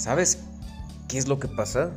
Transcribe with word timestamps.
¿Sabes 0.00 0.38
qué 1.08 1.18
es 1.18 1.28
lo 1.28 1.38
que 1.38 1.46
pasa? 1.46 1.92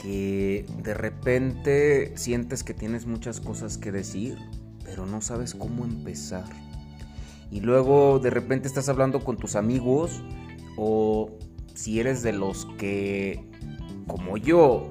Que 0.00 0.64
de 0.84 0.94
repente 0.94 2.16
sientes 2.16 2.62
que 2.62 2.72
tienes 2.72 3.04
muchas 3.04 3.40
cosas 3.40 3.78
que 3.78 3.90
decir, 3.90 4.38
pero 4.84 5.06
no 5.06 5.20
sabes 5.20 5.56
cómo 5.56 5.84
empezar. 5.84 6.44
Y 7.50 7.58
luego 7.58 8.20
de 8.20 8.30
repente 8.30 8.68
estás 8.68 8.88
hablando 8.88 9.24
con 9.24 9.38
tus 9.38 9.56
amigos 9.56 10.22
o 10.76 11.32
si 11.74 11.98
eres 11.98 12.22
de 12.22 12.32
los 12.32 12.64
que, 12.78 13.44
como 14.06 14.36
yo, 14.36 14.88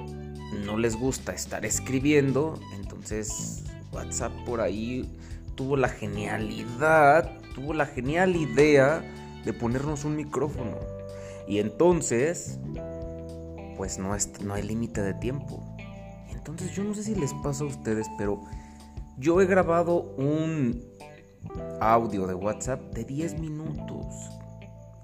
no 0.66 0.78
les 0.78 0.98
gusta 0.98 1.32
estar 1.32 1.66
escribiendo, 1.66 2.60
entonces 2.76 3.64
WhatsApp 3.94 4.34
por 4.46 4.60
ahí 4.60 5.10
tuvo 5.56 5.78
la 5.78 5.88
genialidad, 5.88 7.32
tuvo 7.56 7.74
la 7.74 7.86
genial 7.86 8.36
idea 8.36 9.10
de 9.46 9.54
ponernos 9.54 10.04
un 10.04 10.18
micrófono. 10.18 10.76
Y 11.48 11.60
entonces, 11.60 12.60
pues 13.78 13.98
no, 13.98 14.16
es, 14.16 14.42
no 14.42 14.54
hay 14.54 14.64
límite 14.64 15.02
de 15.02 15.14
tiempo. 15.14 15.64
Entonces 16.30 16.76
yo 16.76 16.84
no 16.84 16.94
sé 16.94 17.04
si 17.04 17.16
les 17.16 17.34
pasa 17.36 17.64
a 17.64 17.68
ustedes, 17.68 18.08
pero 18.18 18.44
yo 19.18 19.42
he 19.42 19.46
grabado 19.46 20.14
un 20.18 20.84
audio 21.82 22.28
de 22.28 22.34
WhatsApp 22.34 22.82
de 22.94 23.04
10 23.04 23.40
minutos. 23.40 24.06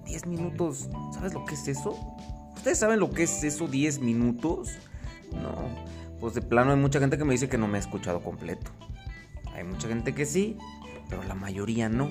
10 0.06 0.28
minutos, 0.28 0.90
¿sabes 1.14 1.34
lo 1.34 1.46
que 1.46 1.56
es 1.56 1.68
eso? 1.68 1.98
¿Ustedes 2.55 2.80
saben 2.80 3.00
lo 3.00 3.10
que 3.10 3.24
es 3.24 3.44
eso 3.44 3.68
10 3.68 4.00
minutos? 4.00 4.72
No, 5.32 5.54
pues 6.20 6.34
de 6.34 6.41
plano 6.41 6.72
hay 6.72 6.78
mucha 6.78 7.00
gente 7.00 7.18
que 7.18 7.26
me 7.26 7.34
dice 7.34 7.50
que 7.50 7.58
no 7.58 7.68
me 7.68 7.78
ha 7.78 7.82
escuchado 7.82 8.22
completo. 8.22 8.72
Hay 9.54 9.64
mucha 9.64 9.88
gente 9.88 10.14
que 10.14 10.26
sí, 10.26 10.58
pero 11.10 11.24
la 11.24 11.36
mayoría 11.36 11.90
no. 11.90 12.10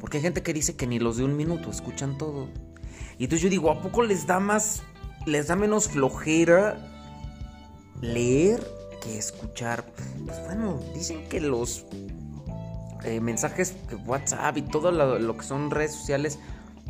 Porque 0.00 0.18
hay 0.18 0.22
gente 0.22 0.42
que 0.42 0.52
dice 0.52 0.76
que 0.76 0.86
ni 0.86 0.98
los 0.98 1.16
de 1.16 1.24
un 1.24 1.36
minuto 1.36 1.70
escuchan 1.70 2.18
todo. 2.18 2.48
Y 3.18 3.24
entonces 3.24 3.42
yo 3.42 3.50
digo, 3.50 3.70
¿a 3.70 3.80
poco 3.80 4.02
les 4.02 4.26
da 4.26 4.40
más, 4.40 4.82
les 5.24 5.48
da 5.48 5.56
menos 5.56 5.88
flojera 5.88 6.76
leer 8.00 8.66
que 9.00 9.18
escuchar? 9.18 9.84
Pues 10.26 10.44
bueno, 10.44 10.80
dicen 10.94 11.26
que 11.28 11.40
los 11.40 11.86
eh, 13.04 13.20
mensajes 13.20 13.74
WhatsApp 14.06 14.56
y 14.58 14.62
todo 14.62 14.92
lo, 14.92 15.18
lo, 15.18 15.36
que 15.36 15.44
son 15.44 15.70
redes 15.70 15.94
sociales, 15.94 16.38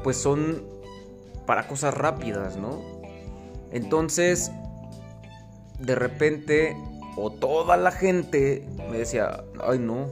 pues 0.02 0.16
son 0.16 0.62
para 1.46 1.68
cosas 1.68 1.94
rápidas, 1.94 2.56
¿no? 2.56 2.82
Entonces, 3.70 4.50
de 5.78 5.94
repente, 5.94 6.76
o 7.16 7.30
toda 7.30 7.76
la 7.76 7.92
gente 7.92 8.66
me 8.90 8.98
decía, 8.98 9.44
ay 9.64 9.78
no, 9.78 10.08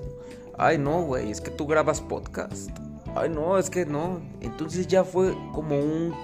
ay 0.58 0.78
no, 0.78 1.02
güey, 1.02 1.30
es 1.30 1.40
que 1.40 1.50
tú 1.50 1.66
grabas 1.66 2.00
podcast 2.00 2.70
ay 3.14 3.30
no, 3.30 3.58
es 3.58 3.70
que 3.70 3.86
no. 3.86 4.20
Entonces 4.40 4.86
ya 4.86 5.04
fue 5.04 5.34
como 5.52 5.78
un, 5.78 6.14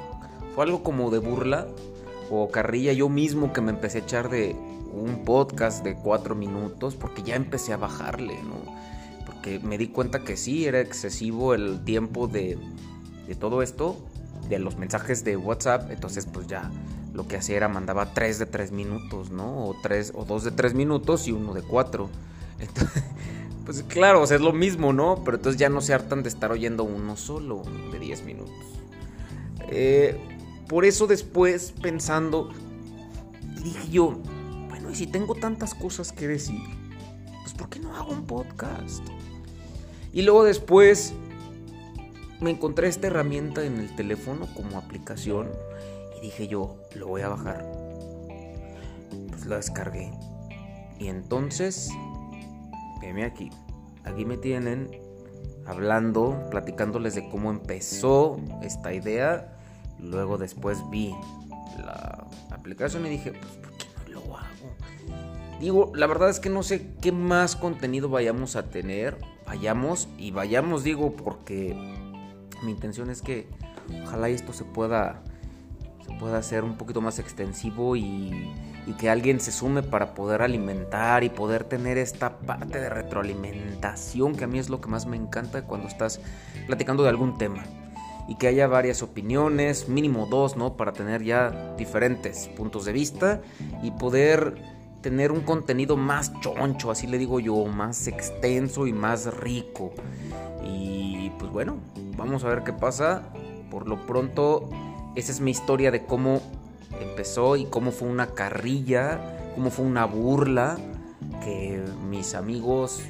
fue 0.54 0.64
algo 0.64 0.82
como 0.82 1.10
de 1.10 1.18
burla 1.18 1.66
o 2.30 2.48
carrilla 2.50 2.92
yo 2.92 3.08
mismo 3.08 3.52
que 3.52 3.60
me 3.60 3.70
empecé 3.70 3.98
a 3.98 4.00
echar 4.02 4.30
de 4.30 4.54
un 4.92 5.24
podcast 5.24 5.84
de 5.84 5.94
cuatro 5.94 6.34
minutos 6.34 6.96
porque 6.96 7.22
ya 7.22 7.36
empecé 7.36 7.72
a 7.72 7.76
bajarle, 7.76 8.34
¿no? 8.42 8.74
Porque 9.26 9.58
me 9.60 9.78
di 9.78 9.88
cuenta 9.88 10.20
que 10.24 10.36
sí, 10.36 10.66
era 10.66 10.80
excesivo 10.80 11.54
el 11.54 11.84
tiempo 11.84 12.26
de, 12.26 12.58
de 13.26 13.34
todo 13.34 13.62
esto, 13.62 13.96
de 14.48 14.58
los 14.58 14.76
mensajes 14.76 15.24
de 15.24 15.36
WhatsApp, 15.36 15.90
entonces 15.90 16.26
pues 16.26 16.46
ya 16.46 16.70
lo 17.12 17.26
que 17.26 17.36
hacía 17.36 17.56
era 17.56 17.68
mandaba 17.68 18.12
tres 18.14 18.38
de 18.38 18.46
tres 18.46 18.72
minutos, 18.72 19.30
¿no? 19.30 19.66
O 19.66 19.76
tres, 19.82 20.12
o 20.14 20.24
dos 20.24 20.44
de 20.44 20.50
tres 20.50 20.74
minutos 20.74 21.26
y 21.28 21.32
uno 21.32 21.54
de 21.54 21.62
cuatro. 21.62 22.08
Entonces, 22.58 23.02
pues 23.70 23.84
claro, 23.84 24.24
es 24.24 24.40
lo 24.40 24.52
mismo, 24.52 24.92
¿no? 24.92 25.22
Pero 25.24 25.36
entonces 25.36 25.60
ya 25.60 25.68
no 25.68 25.80
se 25.80 25.94
hartan 25.94 26.24
de 26.24 26.28
estar 26.28 26.50
oyendo 26.50 26.82
uno 26.82 27.16
solo 27.16 27.62
de 27.92 28.00
10 28.00 28.24
minutos. 28.24 28.52
Eh, 29.68 30.20
por 30.66 30.84
eso 30.84 31.06
después, 31.06 31.72
pensando, 31.80 32.50
dije 33.62 33.88
yo, 33.88 34.18
bueno, 34.68 34.90
y 34.90 34.96
si 34.96 35.06
tengo 35.06 35.36
tantas 35.36 35.74
cosas 35.74 36.10
que 36.10 36.26
decir, 36.26 36.58
pues 37.42 37.54
¿por 37.54 37.68
qué 37.68 37.78
no 37.78 37.94
hago 37.94 38.10
un 38.10 38.26
podcast? 38.26 39.06
Y 40.12 40.22
luego 40.22 40.42
después 40.42 41.12
me 42.40 42.50
encontré 42.50 42.88
esta 42.88 43.06
herramienta 43.06 43.64
en 43.64 43.78
el 43.78 43.94
teléfono 43.94 44.48
como 44.52 44.78
aplicación 44.78 45.48
y 46.18 46.22
dije 46.22 46.48
yo, 46.48 46.74
lo 46.96 47.06
voy 47.06 47.22
a 47.22 47.28
bajar. 47.28 47.70
Pues 49.28 49.46
la 49.46 49.58
descargué. 49.58 50.10
Y 50.98 51.06
entonces 51.06 51.88
Veme 53.00 53.24
aquí. 53.24 53.50
Aquí 54.04 54.24
me 54.24 54.36
tienen 54.36 54.90
hablando, 55.66 56.48
platicándoles 56.50 57.14
de 57.14 57.28
cómo 57.28 57.50
empezó 57.50 58.38
esta 58.62 58.92
idea. 58.92 59.56
Luego 59.98 60.38
después 60.38 60.78
vi 60.90 61.14
la 61.78 62.26
aplicación 62.50 63.06
y 63.06 63.10
dije, 63.10 63.32
pues 63.32 63.52
¿por 63.56 63.72
qué 63.72 63.86
no 64.06 64.20
lo 64.20 64.36
hago? 64.36 64.74
Digo, 65.60 65.92
la 65.94 66.06
verdad 66.06 66.30
es 66.30 66.40
que 66.40 66.48
no 66.48 66.62
sé 66.62 66.94
qué 67.00 67.12
más 67.12 67.54
contenido 67.56 68.08
vayamos 68.08 68.56
a 68.56 68.64
tener. 68.70 69.18
Vayamos 69.46 70.08
y 70.16 70.30
vayamos, 70.30 70.84
digo, 70.84 71.12
porque 71.12 71.74
mi 72.62 72.70
intención 72.70 73.10
es 73.10 73.20
que 73.20 73.46
ojalá 74.04 74.28
esto 74.28 74.52
se 74.52 74.64
pueda, 74.64 75.22
se 76.06 76.14
pueda 76.14 76.38
hacer 76.38 76.64
un 76.64 76.76
poquito 76.76 77.00
más 77.00 77.18
extensivo 77.18 77.96
y 77.96 78.52
y 78.86 78.92
que 78.94 79.10
alguien 79.10 79.40
se 79.40 79.52
sume 79.52 79.82
para 79.82 80.14
poder 80.14 80.42
alimentar 80.42 81.24
y 81.24 81.28
poder 81.28 81.64
tener 81.64 81.98
esta 81.98 82.38
parte 82.38 82.80
de 82.80 82.88
retroalimentación 82.88 84.34
que 84.34 84.44
a 84.44 84.46
mí 84.46 84.58
es 84.58 84.68
lo 84.68 84.80
que 84.80 84.88
más 84.88 85.06
me 85.06 85.16
encanta 85.16 85.62
cuando 85.62 85.88
estás 85.88 86.20
platicando 86.66 87.02
de 87.02 87.10
algún 87.10 87.38
tema 87.38 87.64
y 88.30 88.36
que 88.36 88.46
haya 88.46 88.68
varias 88.68 89.02
opiniones, 89.02 89.88
mínimo 89.88 90.26
dos, 90.26 90.56
¿no? 90.56 90.76
Para 90.76 90.92
tener 90.92 91.24
ya 91.24 91.74
diferentes 91.76 92.48
puntos 92.48 92.84
de 92.84 92.92
vista 92.92 93.40
y 93.82 93.90
poder 93.90 94.54
tener 95.00 95.32
un 95.32 95.40
contenido 95.40 95.96
más 95.96 96.32
choncho, 96.40 96.90
así 96.90 97.06
le 97.06 97.18
digo 97.18 97.40
yo, 97.40 97.64
más 97.66 98.06
extenso 98.06 98.86
y 98.86 98.92
más 98.92 99.34
rico. 99.38 99.92
Y 100.64 101.30
pues 101.38 101.50
bueno, 101.50 101.78
vamos 102.16 102.44
a 102.44 102.48
ver 102.48 102.62
qué 102.62 102.72
pasa. 102.72 103.24
Por 103.68 103.88
lo 103.88 104.06
pronto, 104.06 104.68
esa 105.16 105.32
es 105.32 105.40
mi 105.40 105.50
historia 105.50 105.90
de 105.90 106.04
cómo 106.04 106.40
empezó 107.00 107.56
y 107.56 107.66
cómo 107.66 107.90
fue 107.92 108.08
una 108.08 108.28
carrilla, 108.28 109.52
cómo 109.54 109.70
fue 109.70 109.84
una 109.84 110.04
burla, 110.04 110.78
que 111.42 111.82
mis 112.08 112.34
amigos 112.34 113.02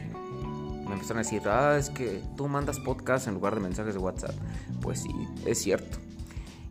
me 0.91 0.95
empezaron 0.95 1.19
a 1.19 1.23
decir, 1.23 1.43
ah, 1.49 1.77
es 1.79 1.89
que 1.89 2.21
tú 2.37 2.49
mandas 2.49 2.81
podcast 2.81 3.29
en 3.29 3.35
lugar 3.35 3.55
de 3.55 3.61
mensajes 3.61 3.95
de 3.95 4.01
WhatsApp. 4.01 4.35
Pues 4.81 5.03
sí, 5.03 5.11
es 5.47 5.59
cierto. 5.63 5.99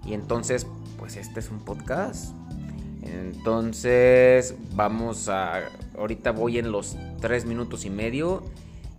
Y 0.05 0.13
entonces, 0.13 0.67
pues 0.97 1.15
este 1.15 1.39
es 1.39 1.49
un 1.49 1.59
podcast. 1.59 2.35
Entonces, 3.01 4.55
vamos 4.75 5.29
a... 5.29 5.61
Ahorita 5.97 6.31
voy 6.31 6.57
en 6.57 6.71
los 6.71 6.97
tres 7.21 7.45
minutos 7.45 7.85
y 7.85 7.89
medio. 7.89 8.43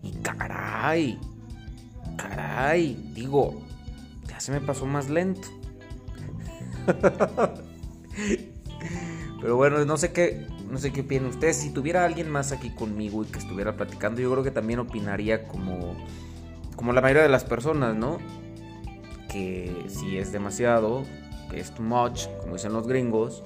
Y 0.03 0.13
caray, 0.23 1.19
caray, 2.17 3.13
digo, 3.15 3.61
ya 4.27 4.41
se 4.41 4.53
me 4.53 4.61
pasó 4.63 4.87
más 4.87 5.11
lento. 5.11 5.49
Pero 9.41 9.57
bueno, 9.57 9.85
no 9.85 9.97
sé 9.97 10.13
qué, 10.13 10.47
no 10.71 10.79
sé 10.79 10.93
qué 10.93 11.03
opinan 11.03 11.27
ustedes. 11.27 11.57
Si 11.57 11.71
tuviera 11.71 12.05
alguien 12.05 12.31
más 12.31 12.53
aquí 12.53 12.71
conmigo 12.71 13.25
y 13.25 13.27
que 13.27 13.39
estuviera 13.39 13.77
platicando, 13.77 14.21
yo 14.21 14.31
creo 14.31 14.45
que 14.45 14.51
también 14.51 14.79
opinaría 14.79 15.47
como, 15.49 15.97
como 16.77 16.93
la 16.93 17.01
mayoría 17.01 17.23
de 17.23 17.29
las 17.29 17.45
personas, 17.45 17.97
¿no? 17.97 18.19
Que 19.29 19.85
si 19.89 20.19
es 20.19 20.33
demasiado, 20.33 21.05
que 21.51 21.61
es 21.61 21.73
too 21.73 21.83
much, 21.83 22.27
como 22.41 22.55
dicen 22.55 22.73
los 22.73 22.87
gringos, 22.87 23.45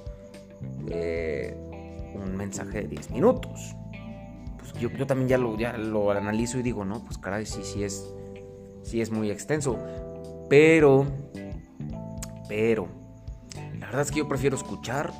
eh, 0.89 1.57
un 2.15 2.37
mensaje 2.37 2.83
de 2.83 2.89
10 2.89 3.11
minutos. 3.11 3.75
Pues 4.59 4.73
yo, 4.75 5.07
también 5.07 5.29
ya 5.29 5.39
lo, 5.39 5.57
ya 5.59 5.77
lo 5.77 6.11
analizo 6.11 6.59
y 6.59 6.63
digo, 6.63 6.85
no, 6.85 7.05
pues 7.05 7.19
caray, 7.19 7.47
sí, 7.47 7.61
sí 7.63 7.85
es, 7.85 8.13
sí 8.83 9.01
es 9.01 9.11
muy 9.11 9.31
extenso. 9.31 9.79
Pero, 10.49 11.07
pero, 12.49 12.89
la 13.85 13.91
verdad 13.91 14.07
es 14.07 14.11
que 14.13 14.21
yo 14.21 14.29
prefiero 14.29 14.57
escuchar. 14.57 15.13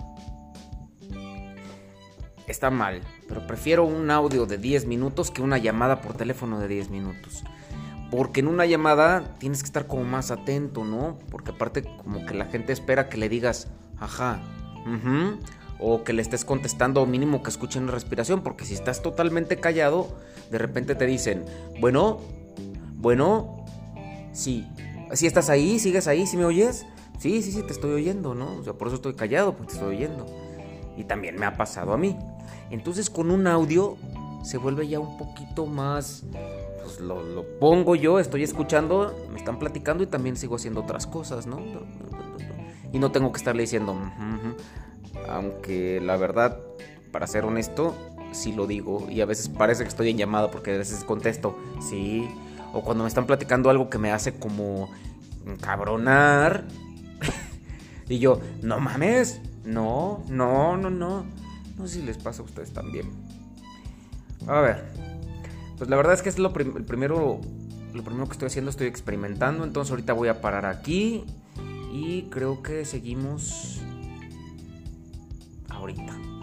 Está 2.47 2.71
mal, 2.71 3.03
pero 3.29 3.47
prefiero 3.47 3.85
un 3.85 4.11
audio 4.11 4.47
de 4.47 4.57
10 4.57 4.87
minutos 4.87 5.31
que 5.31 5.43
una 5.43 5.59
llamada 5.59 6.01
por 6.01 6.15
teléfono 6.15 6.59
de 6.59 6.69
10 6.69 6.89
minutos. 6.89 7.45
Porque 8.11 8.41
en 8.41 8.49
una 8.49 8.65
llamada 8.65 9.37
tienes 9.39 9.63
que 9.63 9.67
estar 9.67 9.87
como 9.87 10.05
más 10.05 10.31
atento, 10.31 10.83
¿no? 10.83 11.19
Porque 11.31 11.51
aparte 11.51 11.83
como 11.83 12.25
que 12.25 12.33
la 12.33 12.47
gente 12.47 12.73
espera 12.73 13.11
que 13.11 13.19
le 13.19 13.29
digas, 13.29 13.69
ajá, 13.99 14.41
o 15.79 16.03
que 16.03 16.15
le 16.15 16.23
estés 16.23 16.47
contestando 16.47 17.03
o 17.03 17.07
mínimo 17.07 17.43
que 17.43 17.51
escuchen 17.51 17.85
la 17.85 17.93
respiración, 17.93 18.43
porque 18.43 18.65
si 18.65 18.73
estás 18.73 19.03
totalmente 19.03 19.61
callado, 19.61 20.19
de 20.51 20.57
repente 20.57 20.95
te 20.95 21.05
dicen, 21.05 21.45
bueno, 21.81 22.19
bueno, 22.95 23.67
sí, 24.33 24.67
si 25.13 25.27
estás 25.27 25.51
ahí, 25.51 25.79
sigues 25.79 26.07
ahí, 26.07 26.27
si 26.27 26.39
me 26.39 26.47
oyes, 26.47 26.87
Sí, 27.19 27.43
sí, 27.43 27.53
sí, 27.53 27.63
te 27.63 27.73
estoy 27.73 27.93
oyendo, 27.93 28.35
¿no? 28.35 28.57
O 28.57 28.65
sea, 28.65 28.73
por 28.75 28.89
eso 28.89 28.97
estoy 28.97 29.15
callado, 29.15 29.55
porque 29.55 29.73
te 29.73 29.75
estoy 29.79 29.97
oyendo. 29.97 30.27
Y 30.97 31.05
también 31.05 31.37
me 31.37 31.47
ha 31.47 31.57
pasado 31.57 31.93
a 31.93 31.99
mí. 31.99 32.17
Entonces 32.71 33.11
con 33.11 33.31
un 33.31 33.47
audio 33.47 33.97
se 34.43 34.59
vuelve 34.59 34.87
ya 34.89 35.01
un 35.01 35.17
poquito 35.17 35.67
más... 35.67 36.25
Pues 36.83 37.01
lo, 37.01 37.45
pongo 37.59 37.95
yo, 37.97 38.19
estoy 38.19 38.43
escuchando, 38.43 39.15
me 39.33 39.39
están 39.39 39.59
platicando 39.59 40.05
y 40.05 40.07
también 40.07 40.37
sigo 40.37 40.57
haciendo 40.57 40.83
otras 40.83 41.07
cosas, 41.07 41.47
¿no? 41.47 41.59
Y 42.93 42.99
no 42.99 43.11
tengo 43.11 43.33
que 43.33 43.39
estarle 43.39 43.63
diciendo, 43.63 43.97
aunque 45.29 46.01
la 46.03 46.19
verdad, 46.19 46.59
para 47.11 47.27
ser 47.27 47.45
honesto, 47.47 47.95
sí 48.33 48.53
lo 48.53 48.67
digo. 48.67 49.09
Y 49.11 49.23
a 49.23 49.27
veces 49.27 49.49
parece 49.49 49.83
que 49.83 49.89
estoy 49.89 50.11
en 50.11 50.19
llamada 50.19 50.51
porque 50.51 50.75
a 50.75 50.79
veces 50.79 51.05
contesto, 51.05 51.57
sí. 51.81 52.29
O 52.73 52.83
cuando 52.83 53.05
me 53.05 53.09
están 53.09 53.27
platicando 53.27 53.71
algo 53.71 53.89
que 53.89 53.99
me 53.99 54.13
hace 54.13 54.35
como 54.35 54.91
cabronar. 55.61 56.65
Y 58.09 58.19
yo, 58.19 58.41
no 58.63 58.81
mames, 58.81 59.41
no, 59.65 60.23
no, 60.29 60.77
no, 60.77 60.91
no. 60.91 61.25
No 61.77 61.87
sé 61.87 62.01
si 62.01 62.03
les 62.03 62.19
pasa 62.19 62.43
a 62.43 62.45
ustedes 62.45 62.73
también. 62.73 63.11
A 64.47 64.61
ver, 64.61 64.85
pues 65.79 65.91
la 65.91 65.97
verdad 65.97 66.15
es 66.15 66.23
que 66.23 66.29
es 66.29 66.39
lo 66.39 66.53
primero, 66.53 67.41
lo 67.93 68.03
primero 68.03 68.27
que 68.27 68.33
estoy 68.33 68.47
haciendo, 68.47 68.71
estoy 68.71 68.87
experimentando. 68.87 69.65
Entonces 69.65 69.91
ahorita 69.91 70.13
voy 70.13 70.29
a 70.29 70.41
parar 70.41 70.67
aquí 70.67 71.25
y 71.93 72.23
creo 72.31 72.63
que 72.63 72.85
seguimos 72.85 73.81
ahorita. 75.69 76.34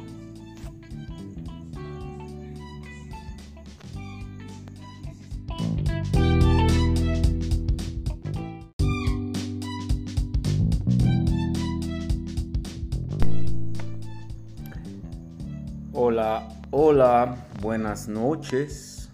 Hola, 16.11 16.49
hola, 16.71 17.47
buenas 17.61 18.09
noches. 18.09 19.09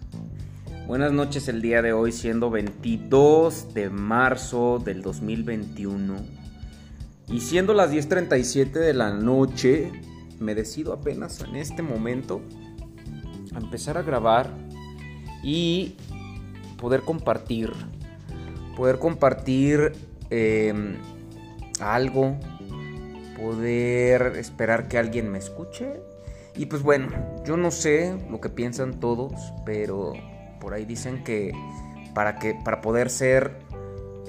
Buenas 0.88 1.12
noches 1.12 1.46
el 1.46 1.62
día 1.62 1.80
de 1.80 1.92
hoy 1.92 2.10
siendo 2.10 2.50
22 2.50 3.72
de 3.72 3.88
marzo 3.88 4.82
del 4.84 5.00
2021. 5.02 6.16
Y 7.28 7.38
siendo 7.38 7.72
las 7.72 7.92
10.37 7.92 8.72
de 8.72 8.94
la 8.94 9.12
noche, 9.12 9.92
me 10.40 10.56
decido 10.56 10.92
apenas 10.92 11.40
en 11.42 11.54
este 11.54 11.82
momento 11.82 12.40
a 13.54 13.58
empezar 13.58 13.96
a 13.96 14.02
grabar 14.02 14.50
y 15.44 15.94
poder 16.78 17.02
compartir. 17.02 17.70
Poder 18.76 18.98
compartir 18.98 19.92
em, 20.30 20.96
algo. 21.78 22.36
Poder 23.40 24.32
esperar 24.36 24.88
que 24.88 24.98
alguien 24.98 25.30
me 25.30 25.38
escuche 25.38 26.17
y 26.58 26.66
pues 26.66 26.82
bueno, 26.82 27.08
yo 27.44 27.56
no 27.56 27.70
sé 27.70 28.18
lo 28.28 28.40
que 28.40 28.48
piensan 28.48 28.98
todos, 28.98 29.32
pero 29.64 30.12
por 30.60 30.74
ahí 30.74 30.84
dicen 30.84 31.22
que 31.22 31.52
para 32.14 32.40
que 32.40 32.58
para 32.64 32.80
poder 32.80 33.10
ser 33.10 33.60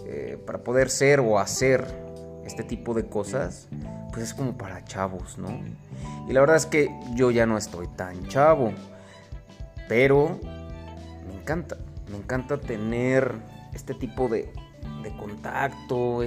eh, 0.06 0.38
para 0.46 0.64
poder 0.64 0.92
ser 0.92 1.20
o 1.20 1.40
hacer 1.40 1.86
este 2.46 2.64
tipo 2.64 2.94
de 2.94 3.08
cosas, 3.08 3.68
pues 4.12 4.26
es 4.26 4.34
como 4.36 4.58
para 4.58 4.86
chavos, 4.86 5.40
¿no? 5.40 5.60
Y 6.28 6.34
la 6.34 6.40
verdad 6.42 6.56
es 6.56 6.68
que 6.68 6.90
yo 7.16 7.32
ya 7.32 7.48
no 7.48 7.58
estoy 7.58 7.88
tan 7.88 8.28
chavo, 8.28 8.74
pero 9.88 10.40
me 11.28 11.42
encanta, 11.42 11.78
me 12.12 12.18
encanta 12.18 12.60
tener 12.60 13.34
este 13.74 13.96
tipo 13.96 14.28
de, 14.28 14.54
de 15.02 15.18
contacto. 15.18 16.22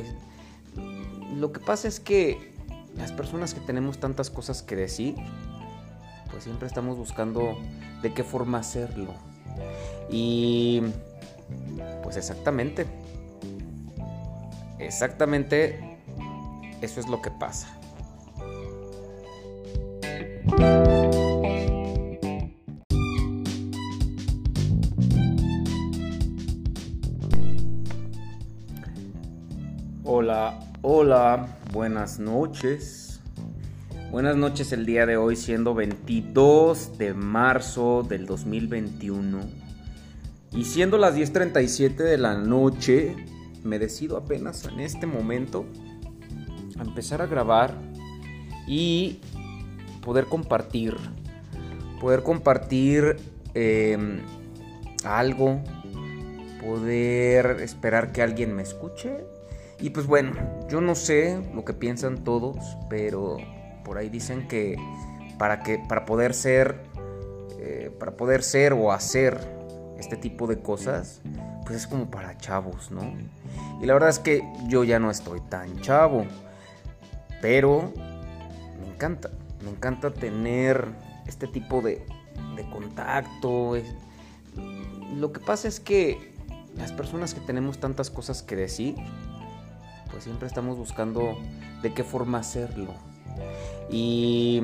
Lo 1.36 1.52
que 1.52 1.60
pasa 1.60 1.86
es 1.86 2.00
que 2.00 2.52
las 2.96 3.12
personas 3.12 3.54
que 3.54 3.60
tenemos 3.60 3.98
tantas 3.98 4.30
cosas 4.30 4.62
que 4.62 4.76
decir, 4.76 5.14
pues 6.32 6.44
siempre 6.44 6.66
estamos 6.66 6.96
buscando 6.96 7.56
de 8.02 8.12
qué 8.12 8.24
forma 8.24 8.58
hacerlo. 8.58 9.14
Y 10.10 10.82
pues 12.02 12.16
exactamente, 12.16 12.86
exactamente 14.78 15.98
eso 16.80 16.98
es 16.98 17.08
lo 17.08 17.22
que 17.22 17.30
pasa. 17.30 17.78
Hola, 30.04 30.58
hola, 30.82 31.46
buenas 31.72 32.18
noches. 32.18 33.11
Buenas 34.12 34.36
noches 34.36 34.72
el 34.72 34.84
día 34.84 35.06
de 35.06 35.16
hoy 35.16 35.36
siendo 35.36 35.72
22 35.72 36.98
de 36.98 37.14
marzo 37.14 38.02
del 38.06 38.26
2021 38.26 39.40
y 40.52 40.64
siendo 40.66 40.98
las 40.98 41.16
10.37 41.16 41.96
de 41.96 42.18
la 42.18 42.34
noche 42.34 43.16
me 43.64 43.78
decido 43.78 44.18
apenas 44.18 44.66
en 44.66 44.80
este 44.80 45.06
momento 45.06 45.64
a 46.78 46.82
empezar 46.82 47.22
a 47.22 47.26
grabar 47.26 47.74
y 48.66 49.18
poder 50.04 50.26
compartir, 50.26 50.94
poder 51.98 52.22
compartir 52.22 53.16
em, 53.54 54.20
algo, 55.04 55.58
poder 56.62 57.62
esperar 57.62 58.12
que 58.12 58.20
alguien 58.20 58.54
me 58.54 58.62
escuche. 58.62 59.24
Y 59.80 59.88
pues 59.88 60.06
bueno, 60.06 60.34
yo 60.68 60.82
no 60.82 60.94
sé 60.96 61.42
lo 61.54 61.64
que 61.64 61.72
piensan 61.72 62.24
todos, 62.24 62.58
pero 62.90 63.38
por 63.84 63.98
ahí 63.98 64.08
dicen 64.08 64.48
que 64.48 64.76
para 65.38 65.62
que 65.62 65.78
para 65.88 66.04
poder 66.04 66.34
ser 66.34 66.82
eh, 67.58 67.90
para 67.98 68.16
poder 68.16 68.42
ser 68.42 68.72
o 68.72 68.92
hacer 68.92 69.38
este 69.98 70.16
tipo 70.16 70.46
de 70.46 70.60
cosas 70.60 71.20
pues 71.64 71.76
es 71.78 71.86
como 71.86 72.10
para 72.10 72.36
chavos 72.38 72.90
no 72.90 73.14
y 73.80 73.86
la 73.86 73.94
verdad 73.94 74.10
es 74.10 74.18
que 74.18 74.42
yo 74.68 74.84
ya 74.84 74.98
no 74.98 75.10
estoy 75.10 75.40
tan 75.40 75.80
chavo 75.80 76.26
pero 77.40 77.92
me 78.80 78.94
encanta 78.94 79.30
me 79.62 79.70
encanta 79.70 80.12
tener 80.12 80.88
este 81.26 81.46
tipo 81.46 81.80
de, 81.80 82.04
de 82.56 82.68
contacto. 82.70 83.76
Lo 85.16 85.32
que 85.32 85.40
pasa 85.40 85.68
es 85.68 85.80
que 85.80 86.32
las 86.76 86.92
personas 86.92 87.34
que 87.34 87.40
tenemos 87.40 87.78
tantas 87.78 88.10
cosas 88.10 88.42
que 88.42 88.56
decir 88.56 88.94
pues 90.10 90.24
siempre 90.24 90.46
estamos 90.46 90.76
buscando 90.76 91.36
de 91.82 91.92
qué 91.94 92.04
forma 92.04 92.38
hacerlo 92.38 92.94
y 93.90 94.62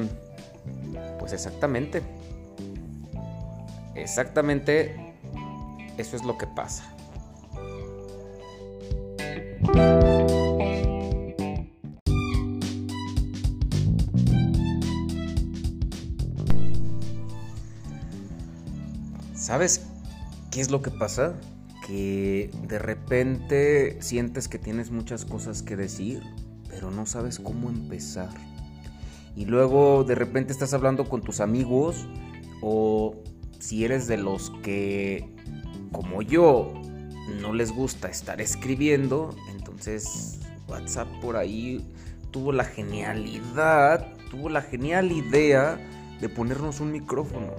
pues 1.19 1.32
exactamente, 1.32 2.03
exactamente 3.94 5.15
eso 5.99 6.17
es 6.17 6.25
lo 6.25 6.38
que 6.38 6.47
pasa. 6.47 6.94
¿Sabes 19.34 19.81
qué 20.51 20.60
es 20.60 20.70
lo 20.70 20.82
que 20.82 20.91
pasa? 20.91 21.34
Que 21.87 22.51
de 22.69 22.79
repente 22.79 23.96
sientes 24.03 24.46
que 24.46 24.58
tienes 24.58 24.91
muchas 24.91 25.25
cosas 25.25 25.63
que 25.63 25.75
decir, 25.75 26.22
pero 26.69 26.91
no 26.91 27.06
sabes 27.06 27.39
cómo 27.39 27.70
empezar 27.70 28.29
y 29.37 29.44
luego 29.44 30.05
de 30.05 30.15
repente 30.15 30.53
estás 30.53 30.75
hablando 30.75 31.08
con 31.08 31.23
tus 31.23 31.41
amigos 31.41 32.06
o 32.61 33.15
si 33.58 33.85
eres 33.85 34.06
de 34.06 34.17
los 34.17 34.51
que, 34.63 35.29
como 35.93 36.23
yo, 36.23 36.73
no 37.41 37.53
les 37.53 37.73
gusta 37.73 38.08
estar 38.08 38.41
escribiendo, 38.41 39.35
entonces 39.51 40.41
WhatsApp 40.69 41.08
por 41.20 41.37
ahí 41.37 41.85
tuvo 42.31 42.53
la 42.53 42.65
genialidad, 42.65 44.06
tuvo 44.31 44.49
la 44.49 44.63
genial 44.63 45.13
idea 45.13 45.79
de 46.20 46.29
ponernos 46.29 46.81
un 46.81 46.93
micrófono. 46.93 47.53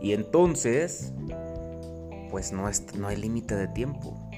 Y 0.00 0.12
entonces, 0.12 1.12
pues 2.30 2.52
no, 2.52 2.68
es, 2.68 2.94
no 2.96 3.08
hay 3.08 3.16
límite 3.16 3.54
de 3.56 3.68
tiempo. 3.68 4.30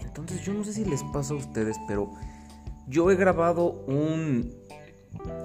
Entonces 0.00 0.44
yo 0.44 0.52
no 0.52 0.64
sé 0.64 0.72
si 0.72 0.84
les 0.84 1.02
pasa 1.04 1.34
a 1.34 1.36
ustedes, 1.36 1.76
pero 1.86 2.12
yo 2.86 3.10
he 3.10 3.16
grabado 3.16 3.84
un 3.86 4.52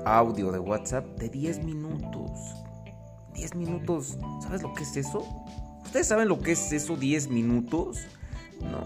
audio 0.06 0.52
de 0.52 0.60
WhatsApp 0.60 1.06
de 1.18 1.30
10 1.30 1.64
minutos. 1.64 2.30
10 3.34 3.56
minutos, 3.56 4.18
¿sabes 4.42 4.62
lo 4.62 4.74
que 4.74 4.84
es 4.84 4.98
eso? 4.98 5.26
¿Ustedes 5.84 6.08
saben 6.08 6.28
lo 6.28 6.40
que 6.40 6.54
es 6.54 6.72
eso 6.74 6.96
10 6.96 7.30
minutos? 7.30 8.00
No, 8.62 8.84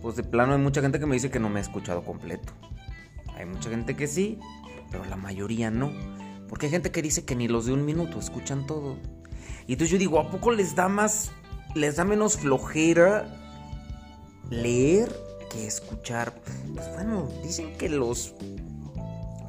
pues 0.00 0.16
de 0.16 0.22
plano 0.22 0.52
hay 0.52 0.60
mucha 0.60 0.80
gente 0.80 0.98
que 0.98 1.06
me 1.06 1.14
dice 1.14 1.30
que 1.30 1.40
no 1.40 1.48
me 1.48 1.58
ha 1.58 1.62
escuchado 1.62 2.04
completo. 2.04 2.52
Hay 3.36 3.46
mucha 3.46 3.70
gente 3.70 3.96
que 3.96 4.06
sí, 4.06 4.38
pero 4.90 5.04
la 5.04 5.16
mayoría 5.16 5.70
no. 5.70 5.90
Porque 6.48 6.66
hay 6.66 6.72
gente 6.72 6.90
que 6.90 7.02
dice 7.02 7.24
que 7.24 7.36
ni 7.36 7.48
los 7.48 7.66
de 7.66 7.72
un 7.72 7.84
minuto 7.84 8.18
escuchan 8.18 8.66
todo. 8.66 8.96
Y 9.66 9.74
entonces 9.74 9.90
yo 9.90 9.98
digo, 9.98 10.18
¿a 10.18 10.30
poco 10.30 10.50
les 10.50 10.74
da 10.74 10.88
más, 10.88 11.30
les 11.74 11.96
da 11.96 12.04
menos 12.04 12.36
flojera 12.36 13.26
leer 14.50 15.14
que 15.50 15.66
escuchar? 15.66 16.34
Pues 16.74 16.92
bueno, 16.94 17.28
dicen 17.42 17.76
que 17.78 17.88
los 17.88 18.34